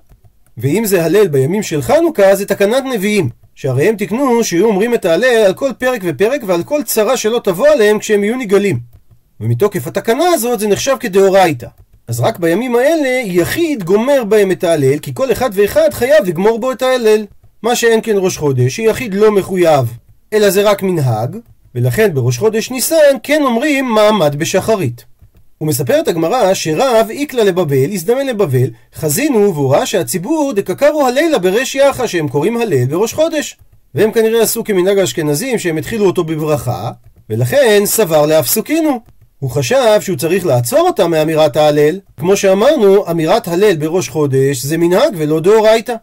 ואם 0.57 0.85
זה 0.85 1.05
הלל 1.05 1.27
בימים 1.27 1.63
של 1.63 1.81
חנוכה 1.81 2.35
זה 2.35 2.45
תקנת 2.45 2.83
נביאים. 2.93 3.29
שהרי 3.55 3.89
הם 3.89 3.95
תקנו 3.95 4.43
שיהיו 4.43 4.65
אומרים 4.65 4.93
את 4.93 5.05
ההלל 5.05 5.43
על 5.45 5.53
כל 5.53 5.69
פרק 5.77 6.01
ופרק 6.03 6.41
ועל 6.47 6.63
כל 6.63 6.83
צרה 6.83 7.17
שלא 7.17 7.41
תבוא 7.43 7.67
עליהם 7.67 7.99
כשהם 7.99 8.23
יהיו 8.23 8.37
נגלים. 8.37 9.00
ומתוקף 9.41 9.87
התקנה 9.87 10.25
הזאת 10.33 10.59
זה 10.59 10.67
נחשב 10.67 10.95
כדאורייתא. 10.99 11.67
אז 12.07 12.19
רק 12.19 12.39
בימים 12.39 12.75
האלה 12.75 13.21
יחיד 13.25 13.83
גומר 13.83 14.23
בהם 14.23 14.51
את 14.51 14.63
ההלל, 14.63 14.99
כי 14.99 15.11
כל 15.13 15.31
אחד 15.31 15.49
ואחד 15.53 15.93
חייב 15.93 16.25
לגמור 16.25 16.59
בו 16.59 16.71
את 16.71 16.81
ההלל. 16.81 17.25
מה 17.63 17.75
שאין 17.75 17.99
כן 18.03 18.15
ראש 18.17 18.37
חודש, 18.37 18.75
שיחיד 18.75 19.13
לא 19.13 19.31
מחויב, 19.31 19.93
אלא 20.33 20.49
זה 20.49 20.61
רק 20.69 20.83
מנהג, 20.83 21.37
ולכן 21.75 22.13
בראש 22.13 22.37
חודש 22.37 22.71
ניסן 22.71 23.15
כן 23.23 23.41
אומרים 23.43 23.85
מעמד 23.85 24.35
בשחרית. 24.35 25.05
ומספרת 25.61 26.07
הגמרא 26.07 26.53
שרב 26.53 27.07
איקלה 27.09 27.43
לבבל, 27.43 27.91
הזדמן 27.91 28.27
לבבל, 28.27 28.69
חזינו 28.95 29.53
והוא 29.53 29.73
ראה 29.73 29.85
שהציבור 29.85 30.53
דקקרו 30.55 31.07
הלילה 31.07 31.39
ברש 31.39 31.75
יחא 31.75 32.07
שהם 32.07 32.27
קוראים 32.27 32.57
הלל 32.57 32.85
בראש 32.85 33.13
חודש. 33.13 33.57
והם 33.95 34.11
כנראה 34.11 34.41
עשו 34.41 34.63
כמנהג 34.63 34.97
האשכנזים 34.99 35.59
שהם 35.59 35.77
התחילו 35.77 36.05
אותו 36.05 36.23
בברכה, 36.23 36.91
ולכן 37.29 37.81
סבר 37.85 38.25
להפסוקינו. 38.25 38.99
הוא 39.41 39.49
חשב 39.49 40.01
שהוא 40.01 40.17
צריך 40.17 40.45
לעצור 40.45 40.79
אותה 40.79 41.07
מאמירת 41.07 41.57
ההלל. 41.57 41.99
כמו 42.19 42.35
שאמרנו, 42.37 43.11
אמירת 43.11 43.47
הלל 43.47 43.75
בראש 43.75 44.09
חודש 44.09 44.63
זה 44.63 44.77
מנהג 44.77 45.13
ולא 45.17 45.39
דאורייתא. 45.39 45.93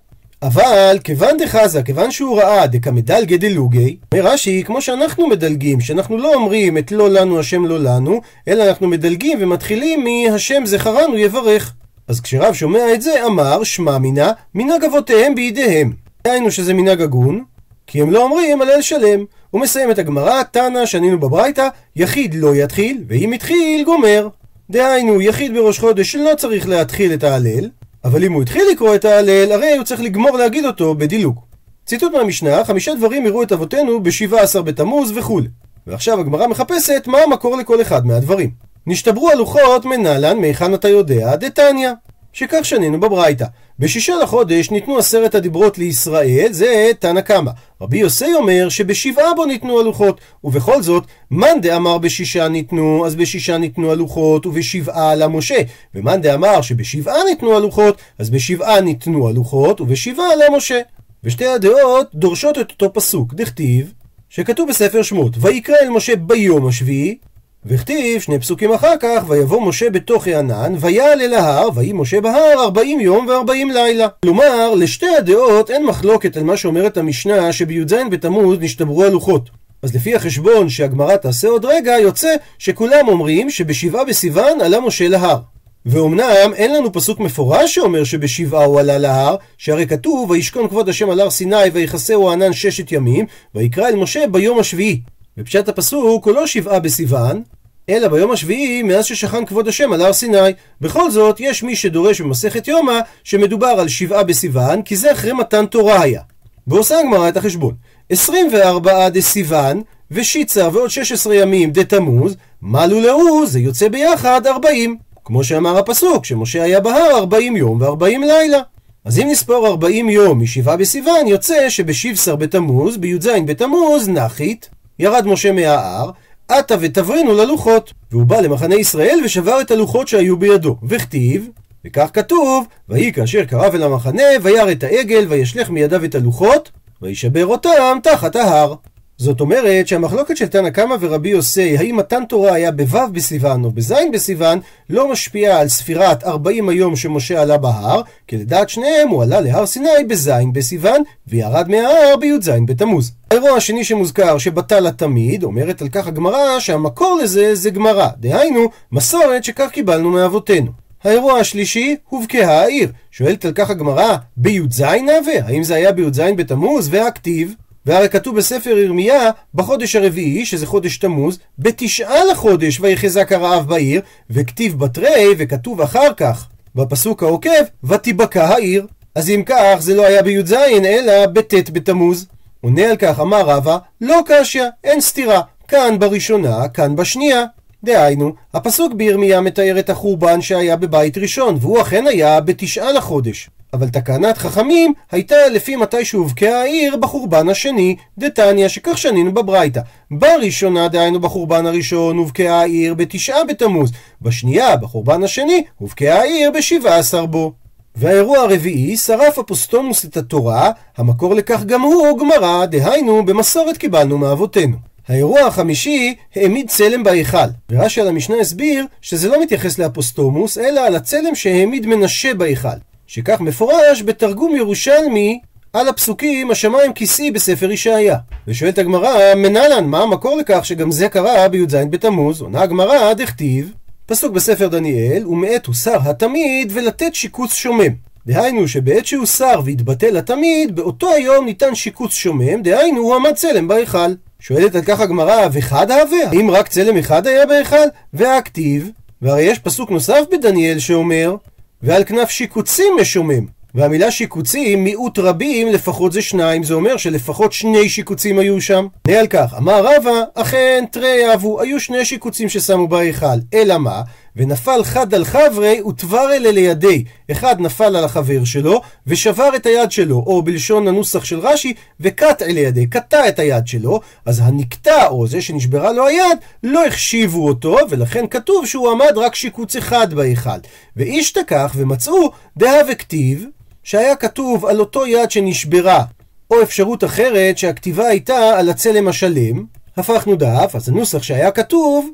אבל 0.42 0.98
כיוון 1.04 1.36
דחזה, 1.36 1.82
כיוון 1.82 2.10
שהוא 2.10 2.40
ראה 2.40 2.66
דקמדלגה 2.66 3.36
דלוגי, 3.36 3.96
אומר 4.14 4.26
רש"י, 4.26 4.62
כמו 4.66 4.82
שאנחנו 4.82 5.26
מדלגים, 5.26 5.80
שאנחנו 5.80 6.18
לא 6.18 6.34
אומרים 6.34 6.78
את 6.78 6.92
לא 6.92 7.10
לנו 7.10 7.38
השם 7.38 7.64
לא 7.64 7.78
לנו, 7.78 8.20
אלא 8.48 8.68
אנחנו 8.68 8.88
מדלגים 8.88 9.38
ומתחילים 9.40 10.04
מהשם 10.04 10.66
זכרנו 10.66 11.18
יברך. 11.18 11.74
אז 12.08 12.20
כשרב 12.20 12.54
שומע 12.54 12.94
את 12.94 13.02
זה, 13.02 13.26
אמר, 13.26 13.64
שמע 13.64 13.98
מינה, 13.98 14.32
מנהג 14.54 14.84
אבותיהם 14.84 15.34
בידיהם. 15.34 15.92
דהיינו 16.24 16.50
שזה 16.50 16.74
מנהג 16.74 17.02
הגון, 17.02 17.44
כי 17.86 18.02
הם 18.02 18.10
לא 18.10 18.22
אומרים 18.24 18.62
הלל 18.62 18.82
שלם. 18.82 19.24
הוא 19.50 19.60
מסיים 19.60 19.90
את 19.90 19.98
הגמרא, 19.98 20.42
תנא 20.42 20.86
שנינו 20.86 21.20
בברייתא, 21.20 21.68
יחיד 21.96 22.34
לא 22.34 22.54
יתחיל, 22.54 23.04
ואם 23.08 23.32
התחיל, 23.32 23.84
גומר. 23.84 24.28
דהיינו, 24.70 25.20
יחיד 25.20 25.54
בראש 25.54 25.78
חודש 25.78 26.16
לא 26.16 26.34
צריך 26.36 26.68
להתחיל 26.68 27.12
את 27.12 27.24
ההלל, 27.24 27.68
אבל 28.04 28.24
אם 28.24 28.32
הוא 28.32 28.42
התחיל 28.42 28.62
לקרוא 28.72 28.94
את 28.94 29.04
ההלל, 29.04 29.52
הרי 29.52 29.76
הוא 29.76 29.84
צריך 29.84 30.00
לגמור 30.00 30.36
להגיד 30.38 30.64
אותו 30.64 30.94
בדילוג. 30.94 31.40
ציטוט 31.86 32.12
מהמשנה, 32.12 32.64
חמישה 32.64 32.94
דברים 32.94 33.26
יראו 33.26 33.42
את 33.42 33.52
אבותינו 33.52 34.02
בשבעה 34.02 34.42
עשר 34.42 34.62
בתמוז 34.62 35.12
וכו'. 35.16 35.40
ועכשיו 35.86 36.20
הגמרא 36.20 36.46
מחפשת 36.46 37.02
מה 37.06 37.18
המקור 37.18 37.56
לכל 37.56 37.82
אחד 37.82 38.06
מהדברים. 38.06 38.50
נשתברו 38.86 39.30
הלוחות 39.30 39.84
מנהלן, 39.84 40.38
מהיכן 40.38 40.74
אתה 40.74 40.88
יודע, 40.88 41.36
דתניא. 41.36 41.90
שכך 42.38 42.64
שנינו 42.64 43.00
בברייתא. 43.00 43.44
בשישה 43.78 44.16
לחודש 44.22 44.70
ניתנו 44.70 44.98
עשרת 44.98 45.34
הדיברות 45.34 45.78
לישראל, 45.78 46.48
זה 46.50 46.90
תנא 46.98 47.20
קמא. 47.20 47.50
רבי 47.80 47.98
יוסי 47.98 48.34
אומר 48.34 48.68
שבשבעה 48.68 49.34
בו 49.34 49.44
ניתנו 49.44 49.80
הלוחות, 49.80 50.20
ובכל 50.44 50.82
זאת, 50.82 51.04
מאן 51.30 51.60
דאמר 51.62 51.98
בשישה 51.98 52.48
ניתנו, 52.48 53.06
אז 53.06 53.14
בשישה 53.14 53.58
ניתנו 53.58 53.92
הלוחות, 53.92 54.46
ובשבעה 54.46 55.14
למשה. 55.14 55.56
ומאן 55.94 56.20
דאמר 56.20 56.62
שבשבעה 56.62 57.24
ניתנו 57.28 57.56
הלוחות, 57.56 57.96
אז 58.18 58.30
בשבעה 58.30 58.80
ניתנו 58.80 59.28
הלוחות, 59.28 59.80
ובשבעה 59.80 60.28
למשה. 60.36 60.80
ושתי 61.24 61.46
הדעות 61.46 62.06
דורשות 62.14 62.58
את 62.58 62.70
אותו 62.70 62.92
פסוק, 62.92 63.34
דכתיב, 63.34 63.92
שכתוב 64.28 64.68
בספר 64.68 65.02
שמות, 65.02 65.32
ויקרא 65.40 65.76
אל 65.82 65.88
משה 65.88 66.16
ביום 66.16 66.66
השביעי, 66.66 67.18
וכתיב 67.66 68.20
שני 68.20 68.38
פסוקים 68.38 68.72
אחר 68.72 68.94
כך, 69.00 69.24
ויבוא 69.28 69.68
משה 69.68 69.90
בתוך 69.90 70.26
הענן, 70.26 70.74
ויעל 70.80 71.20
אל 71.20 71.34
ההר, 71.34 71.68
ויהי 71.74 71.92
משה 71.92 72.20
בהר 72.20 72.54
ארבעים 72.64 73.00
יום 73.00 73.26
וארבעים 73.26 73.70
לילה. 73.70 74.06
כלומר, 74.22 74.74
לשתי 74.74 75.16
הדעות 75.18 75.70
אין 75.70 75.86
מחלוקת 75.86 76.36
על 76.36 76.44
מה 76.44 76.56
שאומרת 76.56 76.96
המשנה, 76.96 77.52
שבי"ז 77.52 77.94
בתמוז 78.10 78.58
נשתברו 78.60 79.04
הלוחות. 79.04 79.50
אז 79.82 79.94
לפי 79.94 80.14
החשבון 80.14 80.68
שהגמרא 80.68 81.16
תעשה 81.16 81.48
עוד 81.48 81.64
רגע, 81.64 81.92
יוצא 82.00 82.34
שכולם 82.58 83.08
אומרים 83.08 83.50
שבשבעה 83.50 84.04
בסיוון 84.04 84.60
עלה 84.60 84.80
משה 84.80 85.08
להר. 85.08 85.38
ואומנם 85.86 86.52
אין 86.54 86.74
לנו 86.74 86.92
פסוק 86.92 87.20
מפורש 87.20 87.74
שאומר 87.74 88.04
שבשבעה 88.04 88.64
הוא 88.64 88.80
עלה 88.80 88.98
להר, 88.98 89.36
שהרי 89.58 89.86
כתוב 89.86 90.30
וישכון 90.30 90.68
כבוד 90.68 90.88
השם 90.88 91.10
על 91.10 91.20
הר 91.20 91.30
סיני 91.30 91.56
ויכסהו 91.72 92.30
הענן 92.30 92.52
ששת 92.52 92.92
ימים, 92.92 93.26
ויקרא 93.54 93.88
אל 93.88 93.96
משה 93.96 94.24
ביום 94.30 94.58
השביעי. 94.58 95.00
ופשט 95.38 95.68
הפסוק 95.68 96.26
הוא 96.26 96.34
לא 96.34 96.46
שבעה 96.46 96.80
בסיוון, 96.80 97.42
אלא 97.88 98.08
ביום 98.08 98.30
השביעי 98.30 98.82
מאז 98.82 99.04
ששכן 99.04 99.44
כבוד 99.44 99.68
השם 99.68 99.92
על 99.92 100.00
הר 100.00 100.12
סיני. 100.12 100.52
בכל 100.80 101.10
זאת, 101.10 101.36
יש 101.40 101.62
מי 101.62 101.76
שדורש 101.76 102.20
במסכת 102.20 102.68
יומא 102.68 103.00
שמדובר 103.24 103.66
על 103.66 103.88
שבעה 103.88 104.24
בסיוון, 104.24 104.82
כי 104.82 104.96
זה 104.96 105.12
אחרי 105.12 105.32
מתן 105.32 105.66
תורה 105.66 106.02
היה. 106.02 106.20
ועושה 106.66 107.00
הגמרא 107.00 107.28
את 107.28 107.36
החשבון. 107.36 107.74
24 108.10 109.08
דסיוון 109.08 109.82
ושיצה 110.10 110.68
ועוד 110.72 110.90
16 110.90 111.34
ימים 111.34 111.70
דתמוז, 111.70 112.36
מלו 112.62 113.00
להו, 113.00 113.46
זה 113.46 113.60
יוצא 113.60 113.88
ביחד 113.88 114.46
40. 114.46 114.96
כמו 115.24 115.44
שאמר 115.44 115.78
הפסוק, 115.78 116.24
שמשה 116.24 116.62
היה 116.62 116.80
בהר 116.80 117.18
40 117.18 117.56
יום 117.56 117.82
ו-40 117.82 118.26
לילה. 118.26 118.60
אז 119.04 119.18
אם 119.18 119.28
נספור 119.30 119.66
40 119.66 120.08
יום 120.08 120.42
משבעה 120.42 120.76
בסיוון, 120.76 121.26
יוצא 121.26 121.70
שבשבשר 121.70 122.36
בתמוז, 122.36 122.96
בי"ז 122.96 123.28
בתמוז, 123.46 124.08
נחית, 124.08 124.68
ירד 124.98 125.26
משה 125.26 125.52
מההר, 125.52 126.10
עתה 126.48 126.74
ותברינו 126.80 127.34
ללוחות. 127.34 127.92
והוא 128.10 128.24
בא 128.24 128.40
למחנה 128.40 128.74
ישראל 128.74 129.20
ושבר 129.24 129.60
את 129.60 129.70
הלוחות 129.70 130.08
שהיו 130.08 130.36
בידו. 130.36 130.76
וכתיב, 130.88 131.48
וכך 131.84 132.10
כתוב, 132.12 132.66
ויהי 132.88 133.12
כאשר 133.12 133.44
קרב 133.44 133.74
אל 133.74 133.82
המחנה, 133.82 134.22
וירא 134.42 134.72
את 134.72 134.82
העגל, 134.82 135.26
וישלך 135.28 135.70
מידיו 135.70 136.04
את 136.04 136.14
הלוחות, 136.14 136.70
וישבר 137.02 137.46
אותם 137.46 137.98
תחת 138.02 138.36
ההר. 138.36 138.74
זאת 139.20 139.40
אומרת 139.40 139.88
שהמחלוקת 139.88 140.36
של 140.36 140.46
תנא 140.46 140.70
קמא 140.70 140.96
ורבי 141.00 141.28
יוסי, 141.28 141.78
האם 141.78 141.96
מתן 141.96 142.24
תורה 142.24 142.52
היה 142.52 142.72
בו' 142.72 142.98
בסיוון 143.12 143.64
או 143.64 143.70
בז' 143.70 143.94
בסיוון, 144.12 144.58
לא 144.90 145.12
משפיעה 145.12 145.60
על 145.60 145.68
ספירת 145.68 146.24
40 146.24 146.68
היום 146.68 146.96
שמשה 146.96 147.42
עלה 147.42 147.58
בהר, 147.58 148.02
כי 148.26 148.36
לדעת 148.36 148.68
שניהם 148.68 149.08
הוא 149.08 149.22
עלה 149.22 149.40
להר 149.40 149.66
סיני 149.66 149.88
בז' 150.08 150.30
בסיוון, 150.52 151.02
וירד 151.26 151.68
מההר 151.68 152.16
בי"ז 152.20 152.50
בתמוז. 152.66 153.12
האירוע 153.30 153.50
השני 153.50 153.84
שמוזכר, 153.84 154.38
שבטל 154.38 154.86
התמיד, 154.86 155.44
אומרת 155.44 155.82
על 155.82 155.88
כך 155.88 156.06
הגמרא 156.06 156.60
שהמקור 156.60 157.20
לזה 157.22 157.54
זה 157.54 157.70
גמרא, 157.70 158.08
דהיינו, 158.16 158.68
מסורת 158.92 159.44
שכך 159.44 159.68
קיבלנו 159.72 160.10
מאבותינו. 160.10 160.70
האירוע 161.04 161.38
השלישי, 161.38 161.96
הובקעה 162.08 162.60
העיר. 162.60 162.92
שואלת 163.10 163.44
על 163.44 163.52
כך 163.54 163.70
הגמרא, 163.70 164.16
בי"ז 164.36 164.80
נווה? 164.80 165.46
האם 165.46 165.62
זה 165.64 165.74
היה 165.74 165.92
בי"ז 165.92 166.20
בתמוז? 166.36 166.88
והכתיב? 166.90 167.54
והרי 167.88 168.08
כתוב 168.08 168.36
בספר 168.36 168.78
ירמיה, 168.78 169.30
בחודש 169.54 169.96
הרביעי, 169.96 170.46
שזה 170.46 170.66
חודש 170.66 170.98
תמוז, 170.98 171.38
בתשעה 171.58 172.24
לחודש 172.24 172.80
ויחזק 172.80 173.32
הרעב 173.32 173.68
בעיר, 173.68 174.00
וכתיב 174.30 174.78
בתרי, 174.78 175.34
וכתוב 175.38 175.80
אחר 175.80 176.14
כך, 176.16 176.46
בפסוק 176.74 177.22
העוקב, 177.22 177.50
ותיבקע 177.84 178.44
העיר. 178.44 178.86
אז 179.14 179.30
אם 179.30 179.42
כך, 179.46 179.76
זה 179.78 179.94
לא 179.94 180.06
היה 180.06 180.22
בי"ז, 180.22 180.52
אלא 180.52 181.26
בט' 181.26 181.70
בתמוז. 181.70 182.26
עונה 182.60 182.90
על 182.90 182.96
כך, 182.96 183.20
אמר 183.20 183.40
רבא, 183.40 183.78
לא 184.00 184.20
קשיא, 184.26 184.64
אין 184.84 185.00
סתירה. 185.00 185.40
כאן 185.68 185.98
בראשונה, 185.98 186.68
כאן 186.68 186.96
בשנייה. 186.96 187.44
דהיינו, 187.84 188.32
הפסוק 188.54 188.92
בירמיה 188.92 189.40
מתאר 189.40 189.78
את 189.78 189.90
החורבן 189.90 190.40
שהיה 190.40 190.76
בבית 190.76 191.18
ראשון, 191.18 191.56
והוא 191.60 191.80
אכן 191.80 192.06
היה 192.06 192.40
בתשעה 192.40 192.92
לחודש. 192.92 193.50
אבל 193.72 193.88
תקנת 193.88 194.38
חכמים 194.38 194.92
הייתה 195.12 195.36
לפי 195.52 195.76
מתי 195.76 196.04
שהובקעה 196.04 196.60
העיר 196.60 196.96
בחורבן 196.96 197.48
השני, 197.48 197.96
דתניא, 198.18 198.68
שכך 198.68 198.98
שנינו 198.98 199.34
בברייתא. 199.34 199.80
בראשונה, 200.10 200.88
דהיינו 200.88 201.20
בחורבן 201.20 201.66
הראשון, 201.66 202.16
הובקעה 202.16 202.60
העיר 202.60 202.94
בתשעה 202.94 203.44
בתמוז. 203.44 203.92
בשנייה, 204.22 204.76
בחורבן 204.76 205.22
השני, 205.22 205.64
הובקעה 205.78 206.18
העיר 206.18 206.50
בשבעה 206.50 206.98
עשר 206.98 207.26
בו. 207.26 207.52
והאירוע 207.96 208.38
הרביעי, 208.38 208.96
שרף 208.96 209.38
אפוסטומוס 209.38 210.04
את 210.04 210.16
התורה, 210.16 210.70
המקור 210.96 211.34
לכך 211.34 211.64
גם 211.64 211.80
הוא 211.80 212.18
גמרא, 212.18 212.66
דהיינו 212.66 213.24
במסורת 213.24 213.76
קיבלנו 213.76 214.18
מאבותינו. 214.18 214.76
האירוע 215.08 215.40
החמישי 215.40 216.14
העמיד 216.36 216.68
צלם 216.68 217.02
בהיכל. 217.02 217.48
ורש"י 217.70 218.00
על 218.00 218.08
המשנה 218.08 218.36
הסביר 218.40 218.84
שזה 219.00 219.28
לא 219.28 219.42
מתייחס 219.42 219.78
לאפוסטומוס, 219.78 220.58
אלא 220.58 220.86
על 220.86 220.96
הצלם 220.96 221.34
שהעמיד 221.34 221.86
מנשה 221.86 222.34
בהיכל. 222.34 222.68
שכך 223.08 223.40
מפורש 223.40 224.02
בתרגום 224.04 224.56
ירושלמי 224.56 225.40
על 225.72 225.88
הפסוקים 225.88 226.50
השמיים 226.50 226.92
כיסאי 226.92 227.30
בספר 227.30 227.70
ישעיה. 227.70 228.16
ושואלת 228.48 228.78
הגמרא, 228.78 229.34
מנהלן, 229.36 229.84
מה 229.84 230.02
המקור 230.02 230.36
לכך 230.36 230.66
שגם 230.66 230.90
זה 230.90 231.08
קרה 231.08 231.48
בי"ז 231.48 231.74
בתמוז? 231.90 232.40
עונה 232.40 232.62
הגמרא, 232.62 233.12
דכתיב, 233.12 233.72
פסוק 234.06 234.32
בספר 234.32 234.68
דניאל, 234.68 235.26
ומעת 235.26 235.66
הוסר 235.66 235.98
התמיד 236.04 236.72
ולתת 236.74 237.14
שיקוץ 237.14 237.54
שומם. 237.54 237.92
דהיינו 238.26 238.68
שבעת 238.68 239.06
שהוסר 239.06 239.60
והתבטל 239.64 240.16
התמיד, 240.16 240.76
באותו 240.76 241.10
היום 241.12 241.44
ניתן 241.44 241.74
שיקוץ 241.74 242.12
שומם, 242.12 242.62
דהיינו 242.62 243.00
הוא 243.00 243.14
עמד 243.14 243.32
צלם 243.34 243.68
בהיכל. 243.68 244.12
שואלת 244.40 244.74
על 244.74 244.82
כך 244.82 245.00
הגמרא, 245.00 245.48
וחד 245.52 245.90
הווה? 245.90 246.30
האם 246.30 246.50
רק 246.50 246.68
צלם 246.68 246.96
אחד 246.96 247.26
היה 247.26 247.46
בהיכל? 247.46 247.86
והכתיב, 248.14 248.90
והרי 249.22 249.42
יש 249.42 249.58
פסוק 249.58 249.90
נוסף 249.90 250.20
בדניאל 250.32 250.78
שאומר, 250.78 251.36
ועל 251.82 252.04
כנף 252.04 252.30
שיקוצים 252.30 252.94
משומם. 253.00 253.58
והמילה 253.74 254.10
שיקוצים, 254.10 254.84
מיעוט 254.84 255.18
רבים, 255.18 255.68
לפחות 255.68 256.12
זה 256.12 256.22
שניים, 256.22 256.62
זה 256.62 256.74
אומר 256.74 256.96
שלפחות 256.96 257.52
שני 257.52 257.88
שיקוצים 257.88 258.38
היו 258.38 258.60
שם. 258.60 258.86
נהיה 259.06 259.20
על 259.20 259.26
כך, 259.26 259.54
אמר 259.58 259.84
רבא, 259.86 260.22
אכן 260.34 260.84
תרי 260.92 261.34
אבו, 261.34 261.60
היו 261.60 261.80
שני 261.80 262.04
שיקוצים 262.04 262.48
ששמו 262.48 262.88
בהיכל. 262.88 263.26
אלא 263.54 263.78
מה? 263.78 264.02
ונפל 264.38 264.84
חד 264.84 265.14
על 265.14 265.24
חברי 265.24 265.82
ותבר 265.82 266.32
אלה 266.32 266.50
לידי. 266.50 267.04
אחד 267.30 267.60
נפל 267.60 267.96
על 267.96 268.04
החבר 268.04 268.44
שלו 268.44 268.80
ושבר 269.06 269.48
את 269.56 269.66
היד 269.66 269.90
שלו, 269.92 270.24
או 270.26 270.42
בלשון 270.42 270.88
הנוסח 270.88 271.24
של 271.24 271.38
רש"י, 271.38 271.74
וקט 272.00 272.42
אל 272.42 272.56
ידי, 272.56 272.86
קטע 272.86 273.28
את 273.28 273.38
היד 273.38 273.66
שלו, 273.66 274.00
אז 274.26 274.40
הנקטע, 274.44 275.06
או 275.06 275.26
זה 275.26 275.42
שנשברה 275.42 275.92
לו 275.92 276.06
היד, 276.06 276.38
לא 276.62 276.86
החשיבו 276.86 277.48
אותו, 277.48 277.76
ולכן 277.90 278.24
כתוב 278.30 278.66
שהוא 278.66 278.90
עמד 278.90 279.12
רק 279.16 279.34
שיקוץ 279.34 279.76
אחד 279.76 280.14
בהיכל. 280.14 280.58
ואיש 280.96 281.32
תקח 281.32 281.72
ומצאו 281.76 282.30
דהה 282.56 282.80
וכתיב, 282.92 283.44
שהיה 283.82 284.16
כתוב 284.16 284.66
על 284.66 284.80
אותו 284.80 285.06
יד 285.06 285.30
שנשברה, 285.30 286.04
או 286.50 286.62
אפשרות 286.62 287.04
אחרת 287.04 287.58
שהכתיבה 287.58 288.06
הייתה 288.06 288.58
על 288.58 288.68
הצלם 288.68 289.08
השלם, 289.08 289.64
הפכנו 289.96 290.36
דף, 290.36 290.70
אז 290.74 290.88
הנוסח 290.88 291.22
שהיה 291.22 291.50
כתוב 291.50 292.10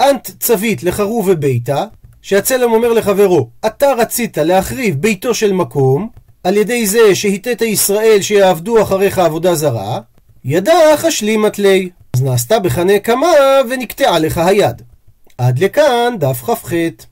אנט 0.00 0.30
צווית 0.40 0.82
לחרוב 0.82 1.28
וביתה, 1.28 1.84
שהצלם 2.22 2.72
אומר 2.72 2.92
לחברו, 2.92 3.48
אתה 3.66 3.92
רצית 3.92 4.38
להחריב 4.38 4.94
ביתו 4.94 5.34
של 5.34 5.52
מקום, 5.52 6.08
על 6.44 6.56
ידי 6.56 6.86
זה 6.86 7.14
שהיטית 7.14 7.62
ישראל 7.62 8.18
שיעבדו 8.20 8.82
אחריך 8.82 9.18
עבודה 9.18 9.54
זרה, 9.54 10.00
ידע 10.44 10.96
חשלימת 10.96 11.58
לי. 11.58 11.90
אז 12.14 12.22
נעשתה 12.22 12.58
בך 12.58 12.78
נקמה 12.78 13.26
ונקטעה 13.70 14.18
לך 14.18 14.38
היד. 14.38 14.82
עד 15.38 15.58
לכאן 15.58 16.14
דף 16.18 16.42
כ"ח. 16.42 16.72